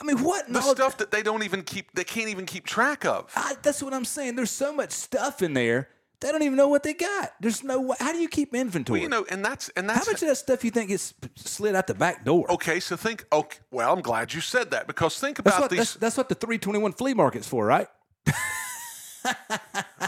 [0.00, 0.50] I mean, what?
[0.52, 3.32] The stuff that they don't even keep, they can't even keep track of.
[3.34, 4.36] I, that's what I'm saying.
[4.36, 5.88] There's so much stuff in there.
[6.20, 7.30] They don't even know what they got.
[7.40, 7.96] There's no way.
[8.00, 8.98] How do you keep inventory?
[9.00, 11.14] Well, you know, and that's and that's how much of that stuff you think gets
[11.36, 12.50] slid out the back door?
[12.52, 12.80] okay.
[12.80, 13.24] So think.
[13.32, 15.78] Okay, well, I'm glad you said that because think that's about what these.
[15.78, 17.86] that's, that's what the 321 flea market's for, right?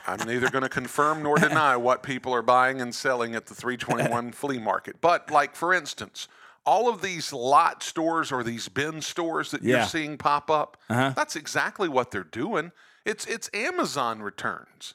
[0.07, 3.55] I'm neither going to confirm nor deny what people are buying and selling at the
[3.55, 5.01] 321 flea market.
[5.01, 6.27] But like for instance,
[6.65, 9.79] all of these lot stores or these bin stores that Yeah.
[9.79, 11.13] you're seeing pop up, Uh-huh.
[11.17, 12.73] that's exactly what they're doing.
[13.05, 14.95] It's it's Amazon returns.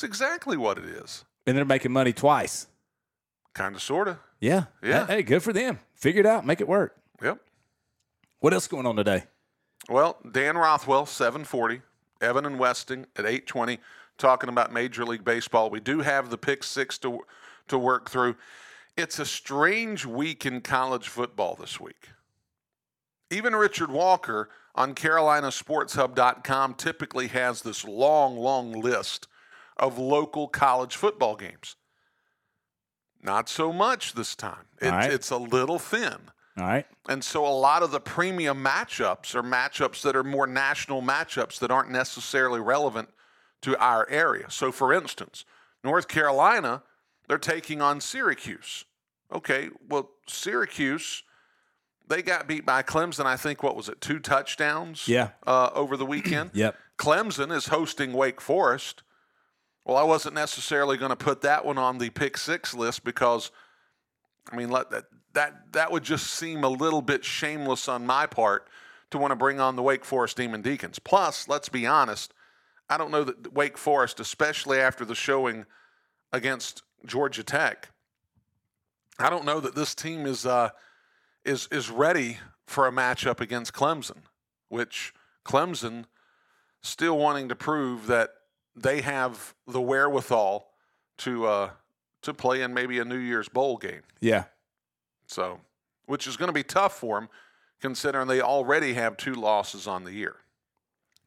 [0.00, 1.26] It's exactly what it is.
[1.46, 2.68] And they're making money twice.
[3.52, 4.16] Kind of, sort of.
[4.40, 4.64] Yeah.
[4.82, 5.06] Yeah.
[5.06, 5.78] Hey, good for them.
[5.92, 6.46] Figure it out.
[6.46, 6.96] Make it work.
[7.22, 7.38] Yep.
[8.38, 9.24] What else going on today?
[9.90, 11.82] Well, Dan Rothwell, 740.
[12.22, 13.78] Evan and Weston at 820,
[14.16, 15.68] talking about Major League Baseball.
[15.68, 17.18] We do have the pick six to,
[17.68, 18.36] to work through.
[18.96, 22.08] It's a strange week in college football this week.
[23.30, 29.26] Even Richard Walker on CarolinaSportsHub.com typically has this long, long list
[29.80, 31.74] of local college football games.
[33.22, 34.66] Not so much this time.
[34.80, 35.12] It, right.
[35.12, 36.16] It's a little thin.
[36.58, 36.86] All right.
[37.08, 41.58] And so a lot of the premium matchups are matchups that are more national matchups
[41.58, 43.08] that aren't necessarily relevant
[43.62, 44.46] to our area.
[44.50, 45.44] So, for instance,
[45.84, 46.82] North Carolina,
[47.28, 48.84] they're taking on Syracuse.
[49.32, 51.22] Okay, well, Syracuse,
[52.08, 55.30] they got beat by Clemson, I think, what was it, two touchdowns Yeah.
[55.46, 56.50] uh, over the weekend?
[56.54, 56.74] Yep.
[56.98, 59.02] Clemson is hosting Wake Forest.
[59.84, 63.50] Well, I wasn't necessarily going to put that one on the pick six list because,
[64.52, 68.26] I mean, let that that that would just seem a little bit shameless on my
[68.26, 68.68] part
[69.10, 70.98] to want to bring on the Wake Forest Demon Deacons.
[70.98, 72.32] Plus, let's be honest,
[72.88, 75.66] I don't know that Wake Forest, especially after the showing
[76.32, 77.90] against Georgia Tech,
[79.18, 80.70] I don't know that this team is uh,
[81.44, 84.22] is is ready for a matchup against Clemson,
[84.68, 85.12] which
[85.44, 86.04] Clemson
[86.82, 88.30] still wanting to prove that
[88.76, 90.70] they have the wherewithal
[91.18, 91.70] to uh,
[92.22, 94.02] to play in maybe a New Year's bowl game.
[94.20, 94.44] Yeah.
[95.26, 95.60] So,
[96.06, 97.28] which is going to be tough for them,
[97.80, 100.36] considering they already have two losses on the year.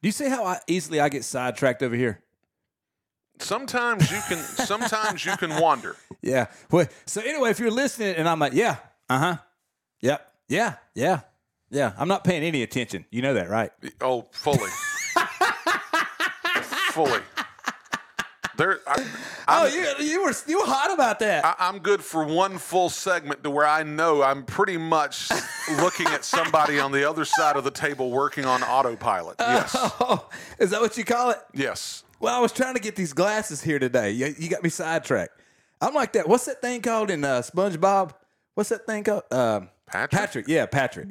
[0.02, 2.20] Do you see how I, easily I get sidetracked over here?
[3.38, 5.96] Sometimes you can, sometimes you can wander.
[6.22, 6.46] Yeah.
[6.70, 8.76] Well, so anyway, if you're listening and I'm like, yeah,
[9.08, 9.36] uh huh,
[10.00, 11.20] yep, yeah, yeah,
[11.70, 13.06] yeah, I'm not paying any attention.
[13.10, 13.70] You know that, right?
[14.00, 14.70] Oh, fully,
[16.92, 17.20] fully.
[18.56, 19.04] There, I,
[19.48, 21.44] Oh, you you were you were hot about that.
[21.44, 25.28] I, I'm good for one full segment to where I know I'm pretty much
[25.80, 29.36] looking at somebody on the other side of the table working on autopilot.
[29.40, 31.38] Yes, oh, is that what you call it?
[31.52, 32.04] yes.
[32.20, 34.12] Well, I was trying to get these glasses here today.
[34.12, 35.38] You, you got me sidetracked.
[35.80, 36.26] I'm like that.
[36.28, 38.12] What's that thing called in uh, SpongeBob?
[38.54, 39.24] What's that thing called?
[39.30, 40.10] Um, Patrick?
[40.20, 40.48] Patrick.
[40.48, 41.08] Yeah, Patrick.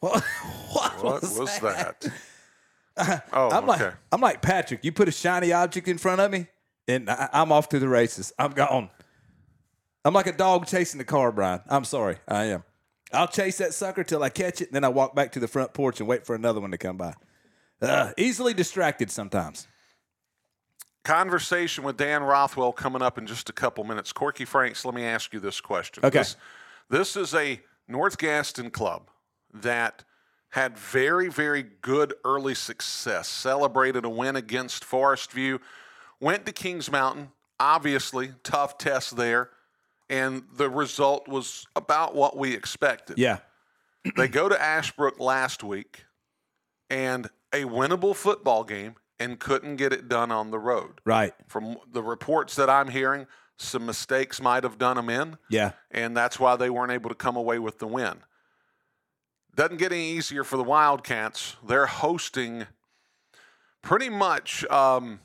[0.00, 0.22] What?
[0.72, 2.00] What, What was, was that?
[2.00, 2.12] that?
[3.32, 3.84] Oh, I'm okay.
[3.86, 4.84] like, I'm like Patrick.
[4.84, 6.46] You put a shiny object in front of me,
[6.86, 8.32] and I, I'm off to the races.
[8.38, 8.90] I'm gone.
[10.04, 11.60] I'm like a dog chasing the car, Brian.
[11.68, 12.62] I'm sorry, I am.
[13.12, 15.48] I'll chase that sucker till I catch it, and then I walk back to the
[15.48, 17.14] front porch and wait for another one to come by.
[17.80, 19.66] Uh, easily distracted sometimes.
[21.04, 24.12] Conversation with Dan Rothwell coming up in just a couple minutes.
[24.12, 26.04] Corky Franks, let me ask you this question.
[26.04, 26.18] Okay.
[26.18, 26.36] This,
[26.88, 29.10] this is a North Gaston club
[29.52, 30.04] that
[30.54, 35.58] had very, very good early success, celebrated a win against Forestview,
[36.20, 37.32] went to Kings Mountain.
[37.58, 39.50] Obviously, tough test there,
[40.08, 43.18] and the result was about what we expected.
[43.18, 43.38] Yeah.
[44.16, 46.04] They go to Ashbrook last week
[46.90, 51.00] and a winnable football game and couldn't get it done on the road.
[51.04, 51.32] Right.
[51.48, 53.26] From the reports that I'm hearing,
[53.56, 55.72] some mistakes might have done them in, Yeah.
[55.90, 58.18] and that's why they weren't able to come away with the win.
[59.54, 61.56] Doesn't get any easier for the Wildcats.
[61.66, 62.66] They're hosting
[63.82, 65.20] pretty much um,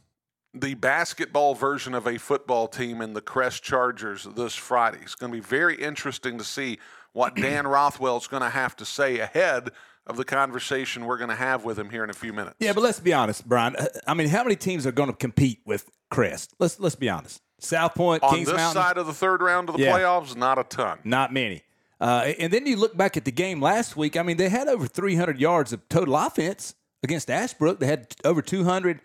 [0.53, 4.99] the basketball version of a football team in the Crest Chargers this Friday.
[5.01, 6.77] It's going to be very interesting to see
[7.13, 9.69] what Dan Rothwell's going to have to say ahead
[10.05, 12.55] of the conversation we're going to have with him here in a few minutes.
[12.59, 13.75] Yeah, but let's be honest, Brian.
[14.07, 16.53] I mean, how many teams are going to compete with Crest?
[16.59, 17.41] Let's let's be honest.
[17.59, 19.97] South Point, on Kings this Mountain, side of the third round of the Yeah.
[19.97, 20.99] playoffs, not a ton.
[21.03, 21.61] not many.
[22.01, 24.15] Uh, and then you look back at the game last week.
[24.15, 27.79] I mean, they had over 300 yards of total offense against Ashbrook.
[27.79, 29.01] They had over 200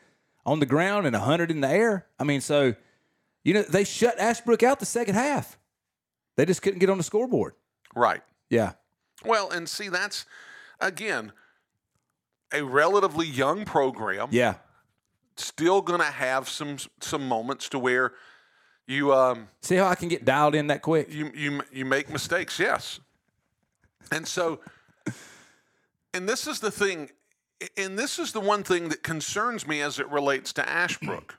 [0.46, 2.06] on the ground and 100 in the air.
[2.18, 2.74] I mean, so
[3.42, 5.58] you know they shut Ashbrook out the second half.
[6.36, 7.54] They just couldn't get on the scoreboard.
[7.94, 8.22] Right.
[8.50, 8.72] Yeah,
[9.24, 10.26] Well, and see, that's
[10.80, 11.32] again
[12.52, 14.28] a relatively young program.
[14.30, 14.54] yeah,
[15.36, 18.12] Still going to have some some moments to where
[18.86, 21.12] you um See how I can get dialed in that quick?
[21.12, 22.58] you you you make mistakes.
[22.58, 23.00] Yes.
[24.12, 24.60] And so,
[26.12, 27.10] and this is the thing,
[27.76, 31.38] and this is the one thing that concerns me as it relates to Ashbrook.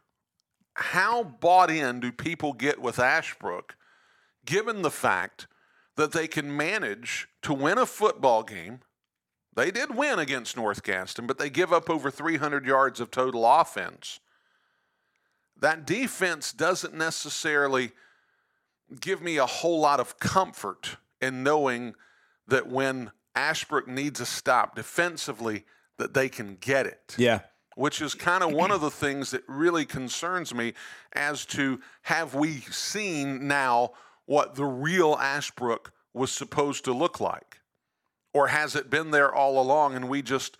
[0.74, 3.76] How bought in do people get with Ashbrook,
[4.46, 5.48] given the fact
[5.96, 8.80] that they can manage to win a football game?
[9.56, 13.46] They did win against North Gaston, but they give up over 300 yards of total
[13.46, 14.20] offense.
[15.66, 17.90] That defense doesn't necessarily
[19.02, 21.96] give me a whole lot of comfort in knowing
[22.48, 25.66] that when Ashbrook needs a stop defensively,
[25.98, 27.16] that they can get it.
[27.18, 27.40] Yeah,
[27.76, 30.74] Which is kind of one of the things that really concerns me
[31.14, 33.94] as to have we seen now
[34.28, 37.62] what the real Ashbrook was supposed to look like?
[38.36, 40.60] Or has it been there all along and we just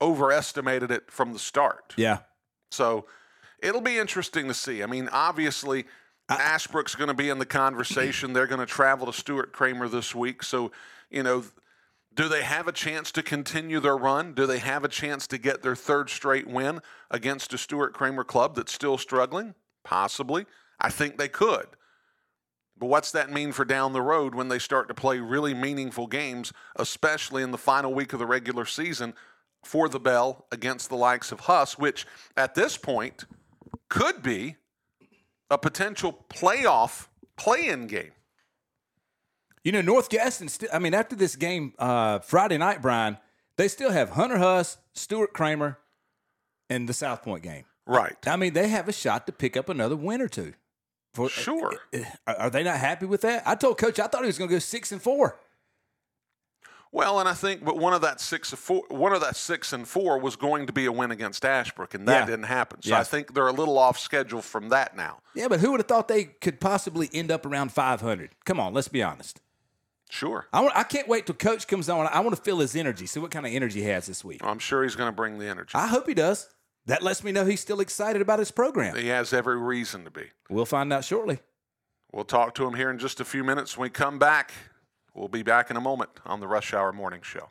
[0.00, 1.94] overestimated it from the start?
[1.96, 2.18] yeah.
[2.70, 3.06] So
[3.62, 4.82] it'll be interesting to see.
[4.82, 5.84] I mean, obviously,
[6.28, 8.32] Ashbrook's going to be in the conversation.
[8.32, 10.42] They're going to travel to Stuart Cramer this week.
[10.42, 10.72] So,
[11.10, 11.44] you know,
[12.14, 14.34] do they have a chance to continue their run?
[14.34, 16.80] Do they have a chance to get their third straight win
[17.10, 19.54] against a Stuart Cramer club that's still struggling?
[19.84, 20.46] Possibly.
[20.80, 21.66] I think they could.
[22.78, 26.06] But what's that mean for down the road when they start to play really meaningful
[26.06, 29.14] games, especially in the final week of the regular season
[29.64, 32.06] for the Bell against the likes of Huss, which
[32.36, 33.24] at this point
[33.88, 34.56] could be
[35.50, 38.12] a potential playoff play-in game.
[39.64, 40.48] You know, North Gaston.
[40.48, 43.18] Still, I mean, after this game uh, Friday night, Brian,
[43.56, 45.78] they still have Hunter Huss, Stuart Cramer,
[46.70, 47.64] and the South Point game.
[47.86, 48.16] Right.
[48.26, 50.54] I mean, they have a shot to pick up another win or two.
[51.14, 51.74] For, Sure.
[52.26, 53.42] Are, are they not happy with that?
[53.46, 55.38] I told Coach I thought he was going to go six and four.
[56.90, 59.72] Well, and I think, but one of that six of four, one of that six
[59.72, 62.26] and four was going to be a win against Ashbrook, and that Yeah.
[62.26, 62.80] didn't happen.
[62.82, 63.00] So Yeah.
[63.00, 65.18] I think they're a little off schedule from that now.
[65.34, 68.30] Yeah, but who would have thought they could possibly end up around 500?
[68.44, 69.40] Come on, let's be honest.
[70.10, 70.46] Sure.
[70.54, 72.06] I, want, I can't wait till Coach comes on.
[72.06, 74.40] I want to feel his energy, see what kind of energy he has this week.
[74.42, 75.72] I'm sure he's going to bring the energy.
[75.74, 76.48] I hope he does.
[76.86, 78.96] That lets me know he's still excited about his program.
[78.96, 80.30] He has every reason to be.
[80.48, 81.40] We'll find out shortly.
[82.10, 83.76] We'll talk to him here in just a few minutes.
[83.76, 84.52] When we come back,
[85.18, 87.50] we'll be back in a moment on the Rush Hour Morning Show.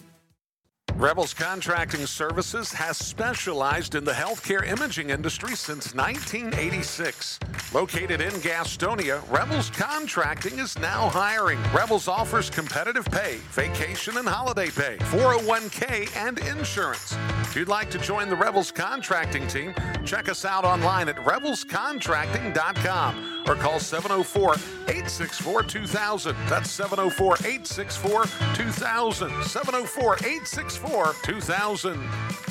[1.01, 7.39] Rebels Contracting Services has specialized in the healthcare imaging industry since 1986.
[7.73, 11.57] Located in Gastonia, Rebels Contracting is now hiring.
[11.73, 17.17] Rebels offers competitive pay, vacation and holiday pay, 401k, and insurance.
[17.51, 19.75] If you'd like to join the Rebels contracting team,
[20.05, 24.53] check us out online at rebelscontracting.com or call 704
[24.87, 26.33] 864 2000.
[26.47, 28.23] That's 704 864
[28.55, 29.43] 2000.
[29.43, 32.50] 704 864 2000.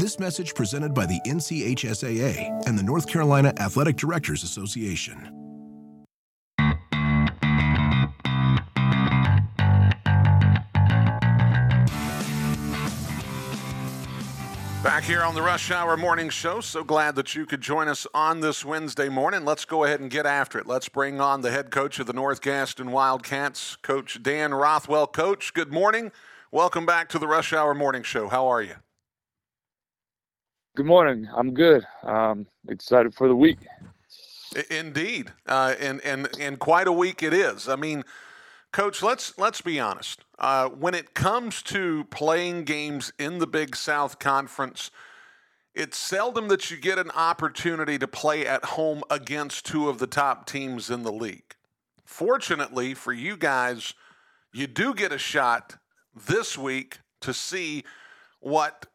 [0.00, 5.18] This message presented by the NCHSAA and the North Carolina Athletic Directors Association.
[14.82, 16.62] Back here on the Rush Hour Morning Show.
[16.62, 19.44] So glad that you could join us on this Wednesday morning.
[19.44, 20.66] Let's go ahead and get after it.
[20.66, 25.06] Let's bring on the head coach of the North Gaston Wildcats, Coach Dan Rothwell.
[25.08, 26.10] Coach, good morning.
[26.50, 28.30] Welcome back to the Rush Hour Morning Show.
[28.30, 28.76] How are you?
[30.74, 31.28] Good morning.
[31.36, 31.86] I'm good.
[32.02, 33.58] Um, excited for the week.
[34.70, 37.68] Indeed, uh, and and and quite a week it is.
[37.68, 38.04] I mean,
[38.72, 40.24] Coach, let's let's be honest.
[40.38, 44.90] Uh, when it comes to playing games in the Big South Conference,
[45.74, 50.06] it's seldom that you get an opportunity to play at home against two of the
[50.06, 51.56] top teams in the league.
[52.04, 53.94] Fortunately for you guys,
[54.52, 55.76] you do get a shot
[56.14, 57.84] this week to see
[58.40, 58.86] what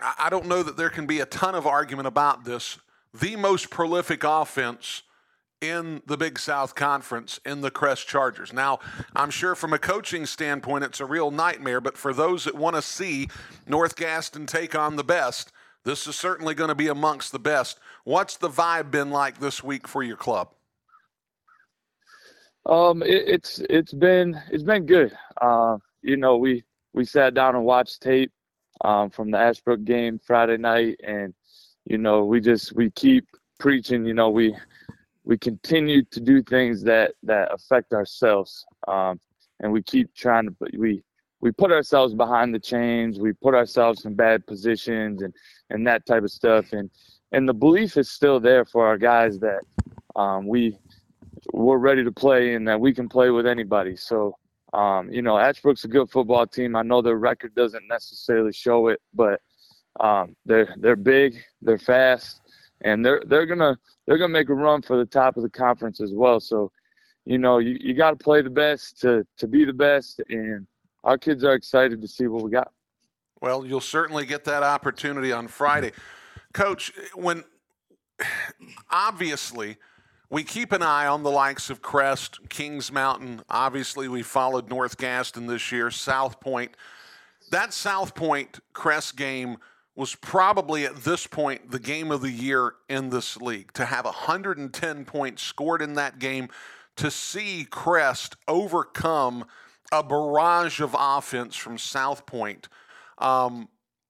[0.00, 2.78] I don't know that there can be a ton of argument about this.
[3.14, 5.02] The most prolific offense
[5.60, 8.52] in the Big South Conference in the Crest Chargers.
[8.52, 8.78] Now,
[9.14, 12.76] I'm sure from a coaching standpoint, it's a real nightmare, but for those that want
[12.76, 13.28] to see
[13.66, 15.52] North Gaston take on the best,
[15.84, 17.78] this is certainly going to be amongst the best.
[18.04, 20.50] What's the vibe been like this week for your club?
[22.66, 25.16] Um, it, it's it's been it's been good.
[25.40, 28.32] Uh, you know, we we sat down and watched tape
[28.84, 31.34] um, from the Ashbrook game Friday night, and
[31.84, 33.26] you know, we just we keep
[33.58, 34.04] preaching.
[34.04, 34.56] You know, we
[35.24, 39.20] we continue to do things that that affect ourselves, um,
[39.60, 41.02] and we keep trying to we
[41.40, 43.18] we put ourselves behind the chains.
[43.18, 45.34] We put ourselves in bad positions and
[45.70, 46.90] and that type of stuff, and
[47.32, 49.60] and the belief is still there for our guys that
[50.14, 50.78] um, we
[51.52, 53.96] we're ready to play and that we can play with anybody.
[53.96, 54.36] So,
[54.76, 56.76] um, you know, Ashbrook's a good football team.
[56.76, 59.40] I know their record doesn't necessarily show it, but
[60.00, 62.42] um, they're they're big, they're fast,
[62.82, 66.02] and they're they're gonna they're gonna make a run for the top of the conference
[66.02, 66.40] as well.
[66.40, 66.70] So,
[67.24, 70.66] you know, you, you got to play the best to to be the best, and
[71.04, 72.70] our kids are excited to see what we got.
[73.40, 75.92] Well, you'll certainly get that opportunity on Friday.
[76.52, 77.44] Coach, when
[78.90, 79.78] obviously
[80.28, 83.42] we keep an eye on the likes of Crest, Kings Mountain.
[83.48, 86.76] Obviously, we followed North Gaston this year, South Point.
[87.50, 89.58] That South Point Crest game
[89.94, 93.72] was probably at this point the game of the year in this league.
[93.74, 96.48] To have 110 points scored in that game,
[96.96, 99.44] to see Crest overcome
[99.92, 102.68] a barrage of offense from South Point,
[103.18, 103.68] um,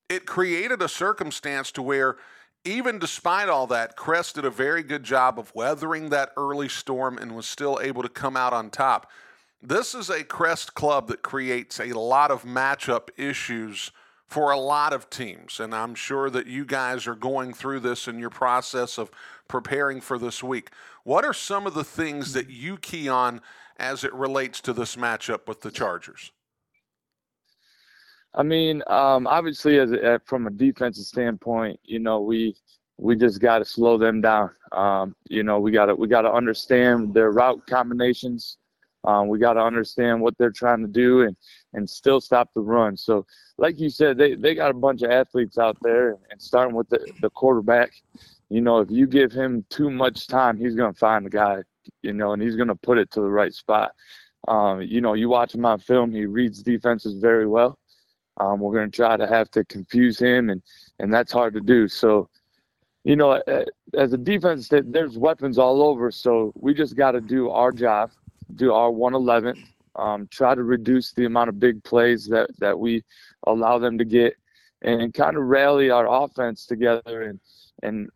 [0.08, 2.16] it created a circumstance to where
[2.66, 7.16] even despite all that, Crest did a very good job of weathering that early storm
[7.16, 9.10] and was still able to come out on top.
[9.62, 13.92] This is a Crest club that creates a lot of matchup issues
[14.26, 15.60] for a lot of teams.
[15.60, 19.10] And I'm sure that you guys are going through this in your process of
[19.48, 20.70] preparing for this week.
[21.04, 23.40] What are some of the things that you key on
[23.78, 26.32] as it relates to this matchup with the Chargers?
[28.37, 32.55] I mean, um, obviously, as a, from a defensive standpoint, you know, we
[32.99, 34.51] we just got to slow them down.
[34.72, 38.59] Um, you know, we got to we got to understand their route combinations.
[39.05, 41.37] Um, we got to understand what they're trying to do and
[41.72, 42.97] and still stop the run.
[42.97, 43.24] So,
[43.57, 46.91] like you said, they they got a bunch of athletes out there, and starting with
[46.91, 47.93] the the quarterback.
[48.51, 51.62] You know, if you give him too much time, he's going to find the guy.
[52.03, 53.93] You know, and he's going to put it to the right spot.
[54.47, 57.78] Um, you know, you watch him on film; he reads defenses very well.
[58.39, 60.62] Um, we're going to try to have to confuse him, and
[60.99, 61.89] and that's hard to do.
[61.89, 62.28] So,
[63.05, 63.43] you know,
[63.95, 66.11] as a defense, there's weapons all over.
[66.11, 68.11] So we just got to do our job,
[68.55, 69.62] do our 111,
[69.97, 73.03] um, try to reduce the amount of big plays that that we
[73.47, 74.34] allow them to get,
[74.82, 77.41] and kind of rally our offense together and
[77.82, 78.11] and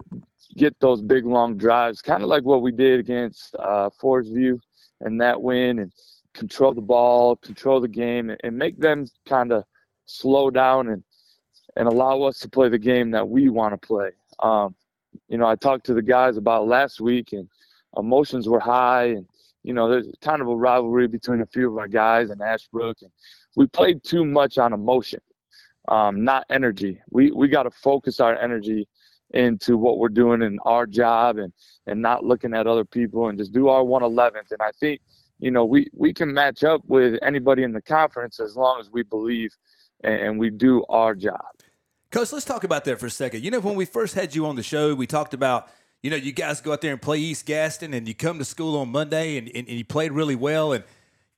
[0.56, 4.60] get those big long drives, kind of like what we did against uh, Forestview
[5.00, 5.92] and that win, and
[6.34, 9.64] control the ball, control the game, and make them kind of
[10.10, 11.02] slow down and
[11.76, 14.10] and allow us to play the game that we want to play.
[14.40, 14.74] Um,
[15.28, 17.48] you know, I talked to the guys about last week, and
[17.96, 19.26] emotions were high, and
[19.62, 22.98] you know, there's kind of a rivalry between a few of our guys and Ashbrook,
[23.02, 23.10] and
[23.56, 25.20] we played too much on emotion,
[25.88, 27.00] um, not energy.
[27.10, 28.88] We we got to focus our energy
[29.32, 31.52] into what we're doing in our job, and
[31.86, 34.50] and not looking at other people, and just do our 111th.
[34.50, 35.00] And I think,
[35.38, 38.90] you know, we we can match up with anybody in the conference as long as
[38.90, 39.54] we believe
[40.02, 41.40] and we do our job.
[42.10, 43.44] Coach, let's talk about that for a second.
[43.44, 45.68] You know, when we first had you on the show, we talked about,
[46.02, 48.44] you know, you guys go out there and play East Gaston and you come to
[48.44, 50.72] school on Monday and, and, and you played really well.
[50.72, 50.82] And,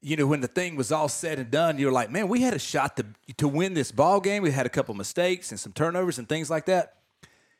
[0.00, 2.40] you know, when the thing was all said and done, you were like, man, we
[2.40, 3.06] had a shot to,
[3.36, 4.42] to win this ball game.
[4.42, 6.94] We had a couple mistakes and some turnovers and things like that.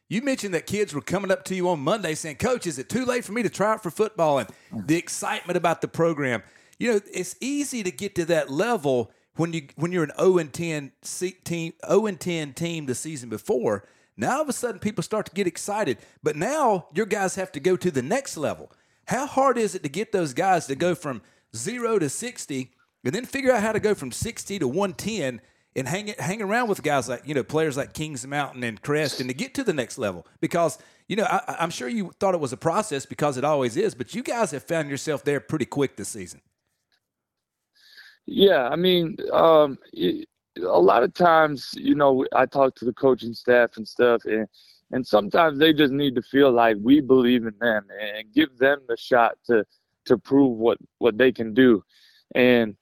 [0.08, 2.88] You mentioned that kids were coming up to you on Monday saying, Coach, is it
[2.88, 4.38] too late for me to try out for football?
[4.38, 4.48] And
[4.86, 6.42] the excitement about the program.
[6.78, 10.38] You know, it's easy to get to that level– when you when you're an 0
[10.38, 10.92] and 10
[11.44, 13.84] team 0 and 10 team the season before,
[14.16, 15.98] now all of a sudden people start to get excited.
[16.22, 18.70] But now your guys have to go to the next level.
[19.06, 21.22] How hard is it to get those guys to go from
[21.56, 22.70] zero to 60
[23.04, 25.40] and then figure out how to go from 60 to 110
[25.74, 28.80] and hang it, hang around with guys like you know players like Kings Mountain and
[28.82, 30.78] Crest and to get to the next level because
[31.08, 33.94] you know I, I'm sure you thought it was a process because it always is,
[33.94, 36.42] but you guys have found yourself there pretty quick this season.
[38.26, 42.92] Yeah, I mean, um, it, a lot of times, you know, I talk to the
[42.92, 44.46] coaching staff and stuff, and
[44.92, 48.80] and sometimes they just need to feel like we believe in them and give them
[48.88, 49.64] the shot to
[50.06, 51.82] to prove what what they can do,
[52.34, 52.76] and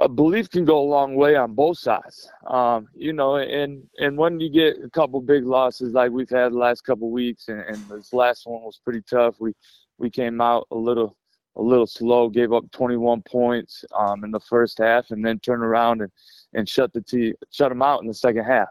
[0.00, 2.28] a belief can go a long way on both sides.
[2.46, 6.52] Um, you know, and and when you get a couple big losses like we've had
[6.52, 9.36] the last couple weeks, and, and this last one was pretty tough.
[9.38, 9.52] We
[9.98, 11.16] we came out a little
[11.56, 15.62] a little slow, gave up 21 points um, in the first half, and then turned
[15.62, 16.10] around and,
[16.54, 18.68] and shut the t- shut them out in the second half,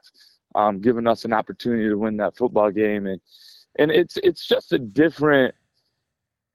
[0.55, 3.05] um, giving us an opportunity to win that football game.
[3.05, 3.21] And
[3.77, 5.53] and it's it's just a different.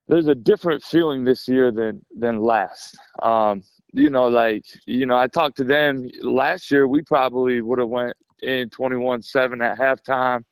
[0.09, 2.97] There's a different feeling this year than than last.
[3.23, 3.63] Um,
[3.93, 6.89] you know, like you know, I talked to them last year.
[6.89, 10.45] We probably would have went in 21-7 at halftime,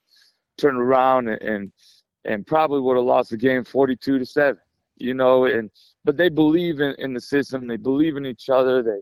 [0.57, 1.73] turned around and and,
[2.25, 4.59] and probably would have lost the game 42 to seven
[4.97, 5.71] you know, and
[6.05, 7.67] but they believe in, in the system.
[7.67, 8.83] They believe in each other.
[8.83, 9.01] They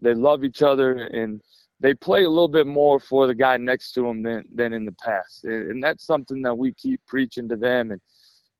[0.00, 1.40] they love each other, and
[1.80, 4.84] they play a little bit more for the guy next to them than than in
[4.84, 5.44] the past.
[5.44, 7.90] And, and that's something that we keep preaching to them.
[7.90, 8.00] And,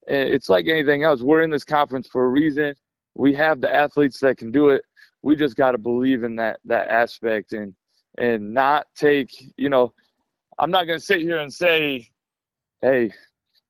[0.07, 1.23] it's like anything else.
[1.23, 2.75] We're in this conference for a reason.
[3.15, 4.83] We have the athletes that can do it.
[5.23, 7.75] We just got to believe in that that aspect and
[8.19, 9.31] and not take.
[9.57, 9.95] You know,
[10.59, 12.11] I'm not going to sit here and say,
[12.83, 13.13] hey.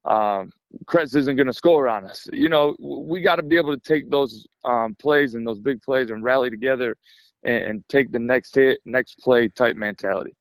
[0.04, 0.50] Um,
[0.86, 2.26] Crest isn't going to score on us.
[2.32, 5.82] You know, we got to be able to take those um, plays and those big
[5.82, 6.96] plays and rally together
[7.42, 10.34] and, and, take the next hit, next play type mentality.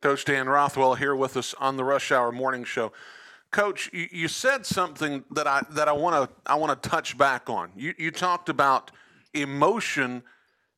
[0.00, 2.92] Coach Dan Rothwell here with us on the Rush Hour Morning Show.
[3.50, 7.18] Coach, you, you said something that I that I want to I want to touch
[7.18, 7.70] back on.
[7.76, 8.90] You you talked about
[9.34, 10.22] emotion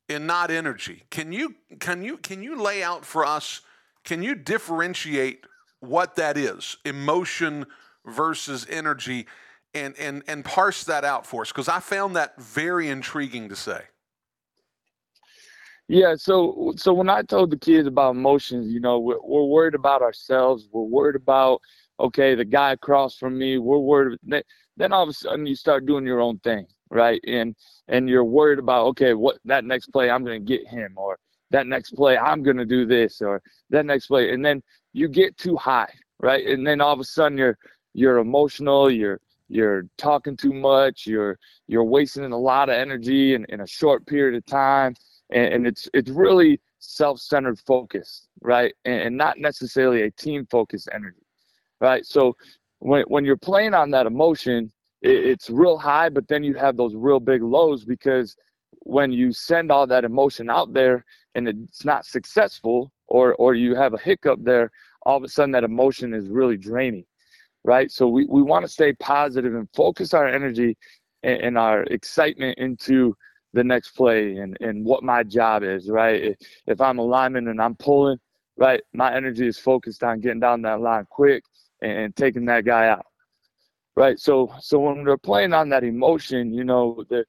[0.09, 1.03] and not energy.
[1.09, 3.61] Can you can you can you lay out for us?
[4.03, 5.45] Can you differentiate
[5.79, 6.77] what that is?
[6.83, 7.65] Emotion
[8.05, 9.25] versus energy
[9.73, 13.55] and and and parse that out for us because I found that very intriguing to
[13.55, 13.81] say.
[15.87, 19.75] Yeah, so so when I told the kids about emotions, you know, we're, we're worried
[19.75, 20.67] about ourselves.
[20.71, 21.61] We're worried about
[21.99, 24.19] okay, the guy across from me, we're worried.
[24.77, 27.21] Then all of a sudden you start doing your own thing, right?
[27.27, 27.55] And
[27.87, 31.17] and you're worried about okay, what that next play I'm going to get him, or
[31.51, 35.07] that next play I'm going to do this, or that next play, and then you
[35.07, 36.45] get too high, right?
[36.47, 37.57] And then all of a sudden you're
[37.93, 39.19] you're emotional, you're
[39.49, 41.37] you're talking too much, you're
[41.67, 44.95] you're wasting a lot of energy in, in a short period of time,
[45.31, 48.73] and, and it's it's really self-centered focus, right?
[48.85, 51.25] And, and not necessarily a team-focused energy,
[51.79, 52.05] right?
[52.05, 52.35] So
[52.79, 54.71] when when you're playing on that emotion,
[55.01, 58.35] it, it's real high, but then you have those real big lows because
[58.85, 63.75] when you send all that emotion out there and it's not successful, or or you
[63.75, 64.71] have a hiccup there,
[65.05, 67.05] all of a sudden that emotion is really draining,
[67.63, 67.91] right?
[67.91, 70.77] So we, we want to stay positive and focus our energy
[71.23, 73.15] and, and our excitement into
[73.53, 76.23] the next play and, and what my job is, right?
[76.23, 76.37] If,
[76.67, 78.17] if I'm a lineman and I'm pulling,
[78.57, 81.43] right, my energy is focused on getting down that line quick
[81.81, 83.05] and, and taking that guy out.
[83.95, 84.19] Right.
[84.19, 87.27] So so when they're playing on that emotion, you know, they're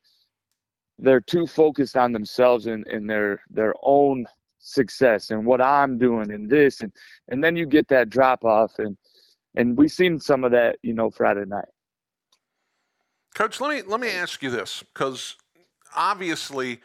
[0.99, 4.25] they're too focused on themselves and, and their their own
[4.61, 6.91] success and what I'm doing and this and
[7.29, 8.97] and then you get that drop off and
[9.55, 11.69] and we've seen some of that, you know, Friday night.
[13.35, 15.37] Coach, let me let me ask you this because
[15.95, 16.81] obviously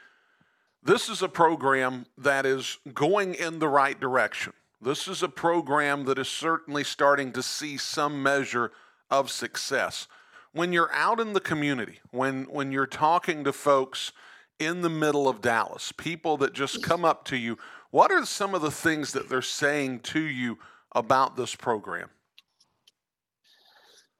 [0.81, 4.53] this is a program that is going in the right direction.
[4.81, 8.71] This is a program that is certainly starting to see some measure
[9.11, 10.07] of success.
[10.51, 14.11] When you're out in the community, when when you're talking to folks
[14.57, 17.57] in the middle of Dallas, people that just come up to you,
[17.91, 20.57] what are some of the things that they're saying to you
[20.93, 22.09] about this program?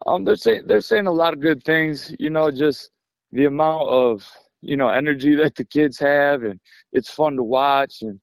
[0.07, 2.13] Um, they're saying they're saying a lot of good things.
[2.19, 2.91] You know, just
[3.31, 4.27] the amount of
[4.61, 6.59] you know energy that the kids have, and
[6.93, 8.19] it's fun to watch, and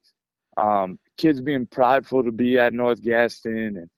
[0.56, 3.90] um, kids being prideful to be at North Gaston, and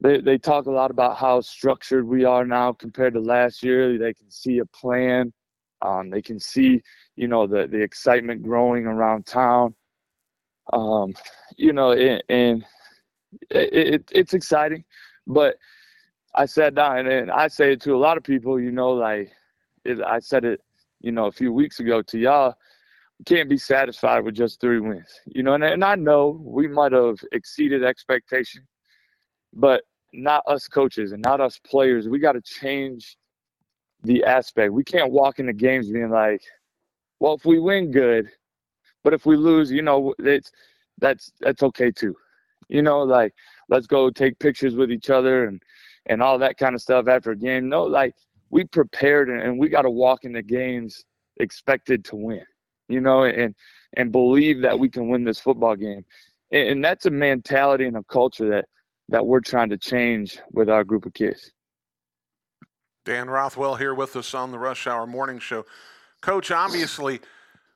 [0.00, 3.98] they they talk a lot about how structured we are now compared to last year.
[3.98, 5.32] They can see a plan.
[5.80, 6.82] Um, they can see,
[7.16, 9.74] you know, the the excitement growing around town.
[10.72, 11.14] Um,
[11.56, 12.64] you know, and, and
[13.50, 14.84] it, it, it's exciting,
[15.26, 15.56] but
[16.38, 19.32] I sat down and I say it to a lot of people, you know, like
[19.84, 20.60] it, I said it,
[21.00, 22.54] you know, a few weeks ago to y'all.
[23.26, 26.92] Can't be satisfied with just three wins, you know, and, and I know we might
[26.92, 28.62] have exceeded expectation,
[29.52, 29.82] but
[30.12, 32.06] not us coaches and not us players.
[32.06, 33.16] We got to change
[34.04, 34.72] the aspect.
[34.72, 36.40] We can't walk into games being like,
[37.18, 38.28] well, if we win, good,
[39.02, 40.52] but if we lose, you know, it's
[40.98, 42.14] that's that's okay too.
[42.68, 43.34] You know, like
[43.68, 45.60] let's go take pictures with each other and
[46.06, 47.68] and all that kind of stuff after a game.
[47.68, 48.14] No, like
[48.50, 51.04] we prepared and we got to walk into games
[51.38, 52.44] expected to win.
[52.88, 53.54] You know, and
[53.94, 56.04] and believe that we can win this football game.
[56.52, 58.66] And, and that's a mentality and a culture that
[59.08, 61.52] that we're trying to change with our group of kids.
[63.04, 65.64] Dan Rothwell here with us on the Rush Hour Morning Show.
[66.20, 67.20] Coach, obviously,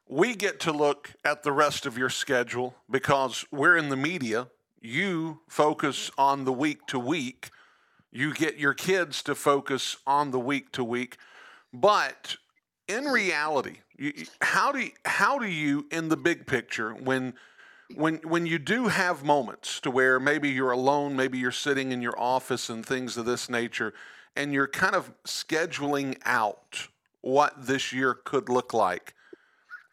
[0.06, 4.48] we get to look at the rest of your schedule because we're in the media.
[4.80, 7.50] You focus on the week to week.
[8.12, 11.16] You get your kids to focus on the week to week.
[11.72, 12.36] But
[12.86, 13.78] in reality,
[14.42, 17.34] how do you, how do you in the big picture when
[17.94, 22.02] when when you do have moments to where maybe you're alone, maybe you're sitting in
[22.02, 23.94] your office and things of this nature,
[24.36, 26.88] and you're kind of scheduling out
[27.22, 29.14] what this year could look like.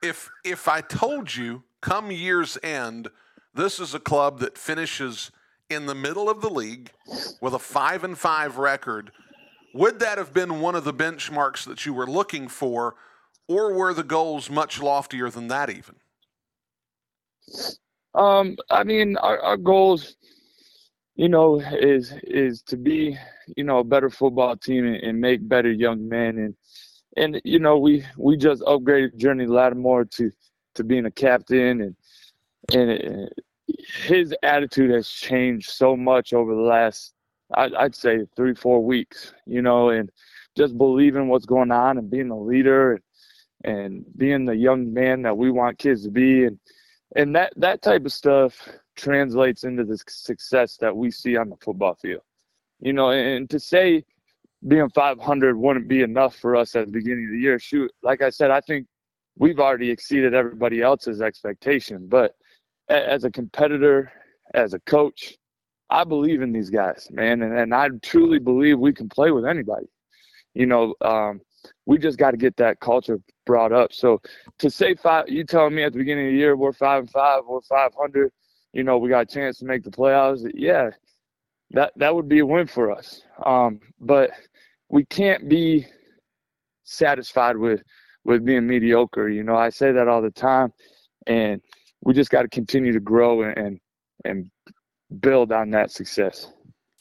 [0.03, 3.09] If if I told you come year's end,
[3.53, 5.32] this is a club that finishes
[5.70, 6.91] in the middle of the league
[7.41, 9.11] with a five and five record,
[9.74, 12.95] would that have been one of the benchmarks that you were looking for,
[13.47, 15.95] or were the goals much loftier than that even?
[18.15, 20.15] Um, I mean, our, our goals,
[21.15, 23.17] you know, is is to be,
[23.55, 26.55] you know, a better football team and, and make better young men, and
[27.17, 30.32] and you know, we we just upgraded Journey Lattimore to
[30.76, 31.95] to being a captain, and
[32.74, 33.30] and
[34.05, 37.13] his attitude has changed so much over the last,
[37.53, 40.11] I'd, say, three four weeks, you know, and
[40.55, 43.03] just believing what's going on and being a leader and,
[43.63, 46.59] and being the young man that we want kids to be and
[47.15, 51.55] and that that type of stuff translates into the success that we see on the
[51.57, 52.22] football field.
[52.80, 54.05] You know, and to say
[54.67, 57.59] being 500 wouldn't be enough for us at the beginning of the year.
[57.59, 58.88] Shoot, like I said, I think
[59.38, 62.07] we've already exceeded everybody else's expectation.
[62.07, 62.36] But
[62.90, 64.12] as a competitor,
[64.54, 65.36] as a coach,
[65.90, 69.46] I believe in these guys, man, and, and I truly believe we can play with
[69.46, 69.88] anybody.
[70.54, 71.42] You know, um,
[71.86, 73.94] we just got to get that culture brought up.
[73.94, 74.22] So
[74.60, 77.10] to say five, you telling me at the beginning of the year we're five and
[77.10, 78.32] five, we're five hundred.
[78.74, 80.50] You know, we got a chance to make the playoffs.
[80.54, 80.92] Yeah,
[81.72, 83.22] that that would be a win for us.
[83.46, 84.32] Um, but
[84.90, 85.88] we can't be
[86.84, 87.82] satisfied with
[88.24, 89.30] with being mediocre.
[89.30, 90.72] You know, I say that all the time,
[91.26, 91.62] and
[92.02, 93.80] we just got to continue to grow and,
[94.26, 94.50] and
[95.20, 96.52] build on that success.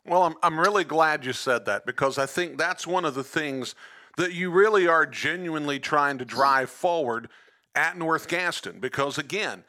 [0.07, 3.25] Well, I'm, I'm really glad you said that because I think that's one of the
[3.25, 3.75] things
[4.17, 7.29] that you really are genuinely trying to drive forward
[7.75, 8.81] at North Gaston.
[8.81, 9.65] Because again,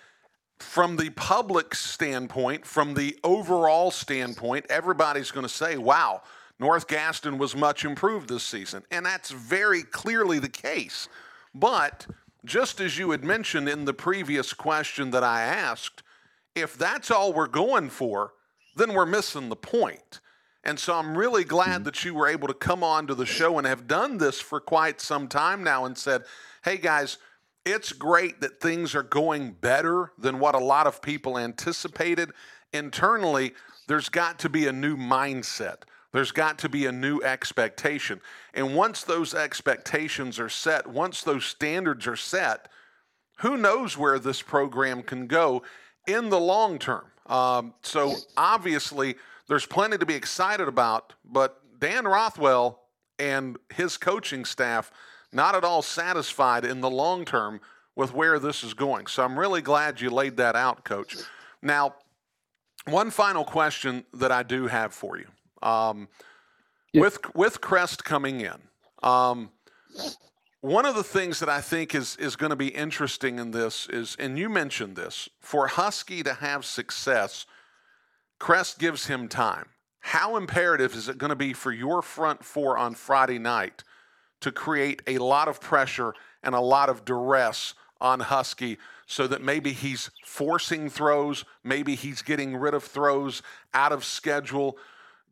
[0.60, 6.22] from the public standpoint, from the overall standpoint, everybody's going to say, wow,
[6.60, 8.84] North Gaston was much improved this season.
[8.92, 11.08] And that's very clearly the case.
[11.54, 12.08] But
[12.46, 16.04] just as you had mentioned in the previous question that I asked,
[16.56, 18.34] if that's all we're going for,
[18.76, 20.20] then we're missing the point.
[20.64, 21.84] And so I'm really glad mm-hmm.
[21.84, 24.60] that you were able to come on to the show and have done this for
[24.60, 26.24] quite some time now and said,
[26.64, 27.18] hey guys,
[27.66, 32.32] it's great that things are going better than what a lot of people anticipated.
[32.74, 33.54] Internally,
[33.88, 35.84] there's got to be a new mindset.
[36.12, 38.22] There's got to be a new expectation.
[38.54, 42.68] And once those expectations are set, once those standards are set,
[43.40, 45.64] who knows where this program can go
[46.08, 47.06] in the long term?
[47.28, 49.16] Um, so obviously,
[49.48, 52.82] there's plenty to be excited about, but Dan Rothwell
[53.20, 54.92] and his coaching staff
[55.32, 57.62] not at all satisfied in the long term
[57.96, 59.08] with where this is going.
[59.08, 61.18] So I'm really glad you laid that out, Coach.
[61.62, 61.96] Now,
[62.86, 65.28] one final question that I do have for you.
[65.62, 66.08] Um,
[66.94, 68.60] With with Crest coming in,
[69.04, 69.52] um,
[70.62, 73.88] one of the things that I think is is going to be interesting in this
[73.90, 77.46] is, and you mentioned this, for Husky to have success,
[78.40, 79.68] Crest gives him time.
[80.00, 83.84] How imperative is it going to be for your front four on Friday night
[84.40, 89.42] to create a lot of pressure and a lot of duress on Husky so that
[89.42, 93.44] maybe he's forcing throws, maybe he's getting rid of throws
[93.74, 94.78] out of schedule?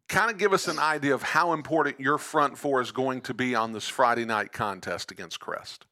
[0.10, 3.34] Kind of give us an idea of how important your front four is going to
[3.34, 5.86] be on this Friday night contest against Crest.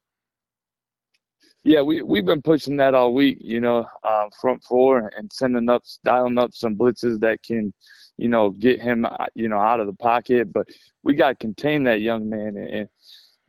[1.66, 5.68] Yeah, we we've been pushing that all week, you know, uh, front four and sending
[5.68, 7.74] up, dialing up some blitzes that can,
[8.18, 10.54] you know, get him, uh, you know, out of the pocket.
[10.54, 10.68] But
[11.04, 12.88] we got to contain that young man, and,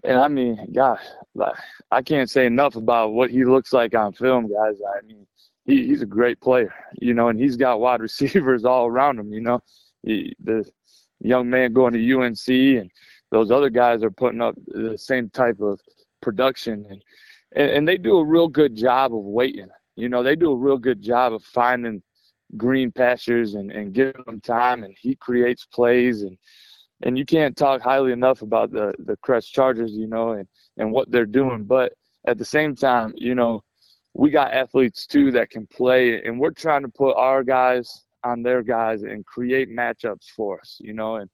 [0.03, 1.03] and I mean, gosh,
[1.35, 1.55] like,
[1.91, 4.77] I can't say enough about what he looks like on film, guys.
[4.81, 5.27] I mean,
[5.67, 9.33] he, he's a great player, you know, and he's got wide receivers all around him,
[9.33, 9.61] you know.
[10.07, 10.65] He, the
[11.21, 12.91] young man going to UNC and
[13.31, 15.81] those other guys are putting up the same type of
[16.23, 17.03] production and,
[17.55, 19.69] and, and they do a real good job of waiting.
[19.97, 22.03] You know, they do a real good job of finding
[22.57, 26.39] green pastures and, and giving them time and he creates plays and
[27.03, 30.49] and you can't talk highly enough about the the Crest Chargers, you know, and
[30.79, 31.65] and what they're doing.
[31.65, 31.93] But
[32.27, 33.63] at the same time, you know,
[34.15, 38.43] we got athletes too that can play, and we're trying to put our guys on
[38.43, 41.31] their guys and create matchups for us, you know, and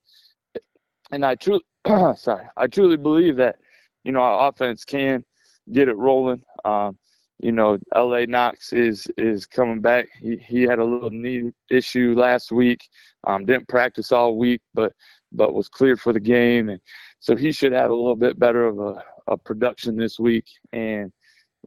[1.10, 1.64] and I truly,
[2.16, 3.56] sorry, I truly believe that,
[4.04, 5.24] you know, our offense can
[5.72, 6.42] get it rolling.
[6.64, 6.98] Um,
[7.38, 10.06] you know, LA Knox is is coming back.
[10.20, 12.88] He he had a little knee issue last week.
[13.26, 14.92] Um, didn't practice all week, but
[15.32, 16.80] but was cleared for the game, and
[17.18, 20.44] so he should have a little bit better of a, a production this week.
[20.72, 21.12] And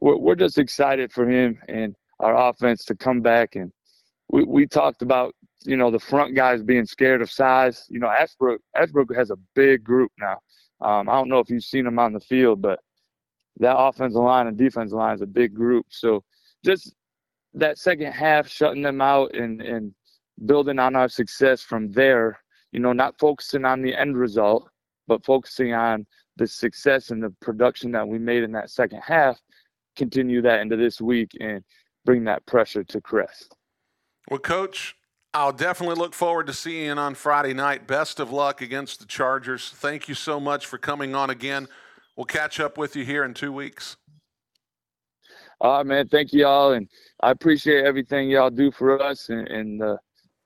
[0.00, 3.56] we're we're just excited for him and our offense to come back.
[3.56, 3.70] And
[4.28, 7.84] we we talked about you know the front guys being scared of size.
[7.88, 10.38] You know, Ashbrook Ashbrook has a big group now.
[10.80, 12.80] Um, I don't know if you've seen them on the field, but
[13.58, 15.86] that offensive line and defensive line is a big group.
[15.88, 16.22] So
[16.64, 16.94] just
[17.54, 19.94] that second half, shutting them out and and
[20.44, 22.38] building on our success from there
[22.76, 24.68] you know, not focusing on the end result,
[25.06, 26.06] but focusing on
[26.36, 29.40] the success and the production that we made in that second half,
[29.96, 31.64] continue that into this week and
[32.04, 33.55] bring that pressure to Crest.
[34.28, 34.96] Well, Coach,
[35.32, 37.86] I'll definitely look forward to seeing you on Friday night.
[37.86, 39.70] Best of luck against the Chargers.
[39.70, 41.68] Thank you so much for coming on again.
[42.16, 43.96] We'll catch up with you here in two weeks.
[45.60, 46.08] All right, man.
[46.08, 46.88] Thank you all, and
[47.20, 49.98] I appreciate everything y'all do for us and, and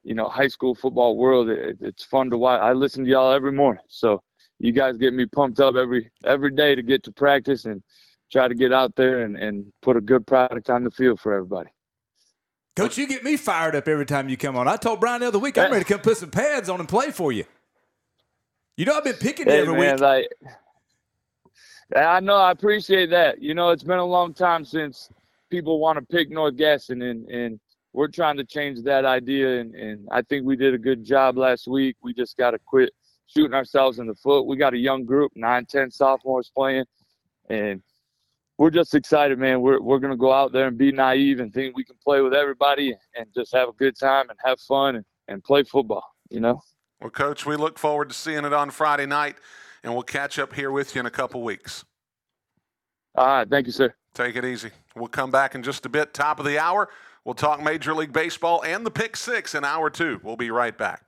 [0.02, 1.48] you know high school football world.
[1.48, 2.60] It, it's fun to watch.
[2.60, 4.22] I listen to y'all every morning, so
[4.58, 7.82] you guys get me pumped up every every day to get to practice and
[8.30, 11.32] try to get out there and, and put a good product on the field for
[11.32, 11.70] everybody.
[12.76, 14.68] Coach, you get me fired up every time you come on.
[14.68, 16.88] I told Brian the other week I'm ready to come put some pads on and
[16.88, 17.44] play for you.
[18.76, 20.00] You know I've been picking you every man, week.
[20.00, 20.28] like
[21.94, 23.42] I know I appreciate that.
[23.42, 25.10] You know, it's been a long time since
[25.50, 27.60] people want to pick North Gaston and and
[27.92, 31.36] we're trying to change that idea and, and I think we did a good job
[31.36, 31.96] last week.
[32.02, 32.90] We just gotta quit
[33.26, 34.46] shooting ourselves in the foot.
[34.46, 36.84] We got a young group, nine, ten sophomores playing
[37.50, 37.82] and
[38.60, 39.62] we're just excited, man.
[39.62, 42.34] We're we're gonna go out there and be naive and think we can play with
[42.34, 46.04] everybody and just have a good time and have fun and, and play football.
[46.28, 46.60] You know.
[47.00, 49.36] Well, Coach, we look forward to seeing it on Friday night,
[49.82, 51.86] and we'll catch up here with you in a couple weeks.
[53.14, 53.48] All right.
[53.48, 53.94] Thank you, sir.
[54.12, 54.72] Take it easy.
[54.94, 56.12] We'll come back in just a bit.
[56.12, 56.90] Top of the hour,
[57.24, 60.20] we'll talk Major League Baseball and the Pick Six in hour two.
[60.22, 61.02] We'll be right back.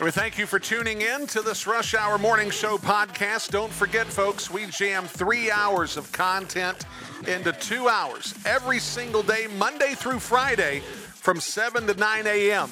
[0.00, 3.50] We thank you for tuning in to this Rush Hour Morning Show podcast.
[3.50, 6.86] Don't forget, folks, we jam three hours of content
[7.28, 12.68] into two hours every single day, Monday through Friday, from 7 to 9 a.m.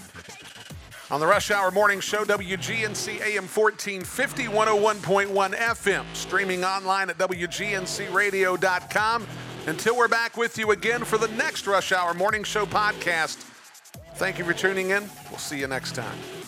[1.10, 9.26] On the Rush Hour Morning Show, WGNC AM 1450, 101.1 FM, streaming online at WGNCradio.com.
[9.66, 13.44] Until we're back with you again for the next Rush Hour Morning Show podcast,
[14.14, 15.08] thank you for tuning in.
[15.30, 16.39] We'll see you next time.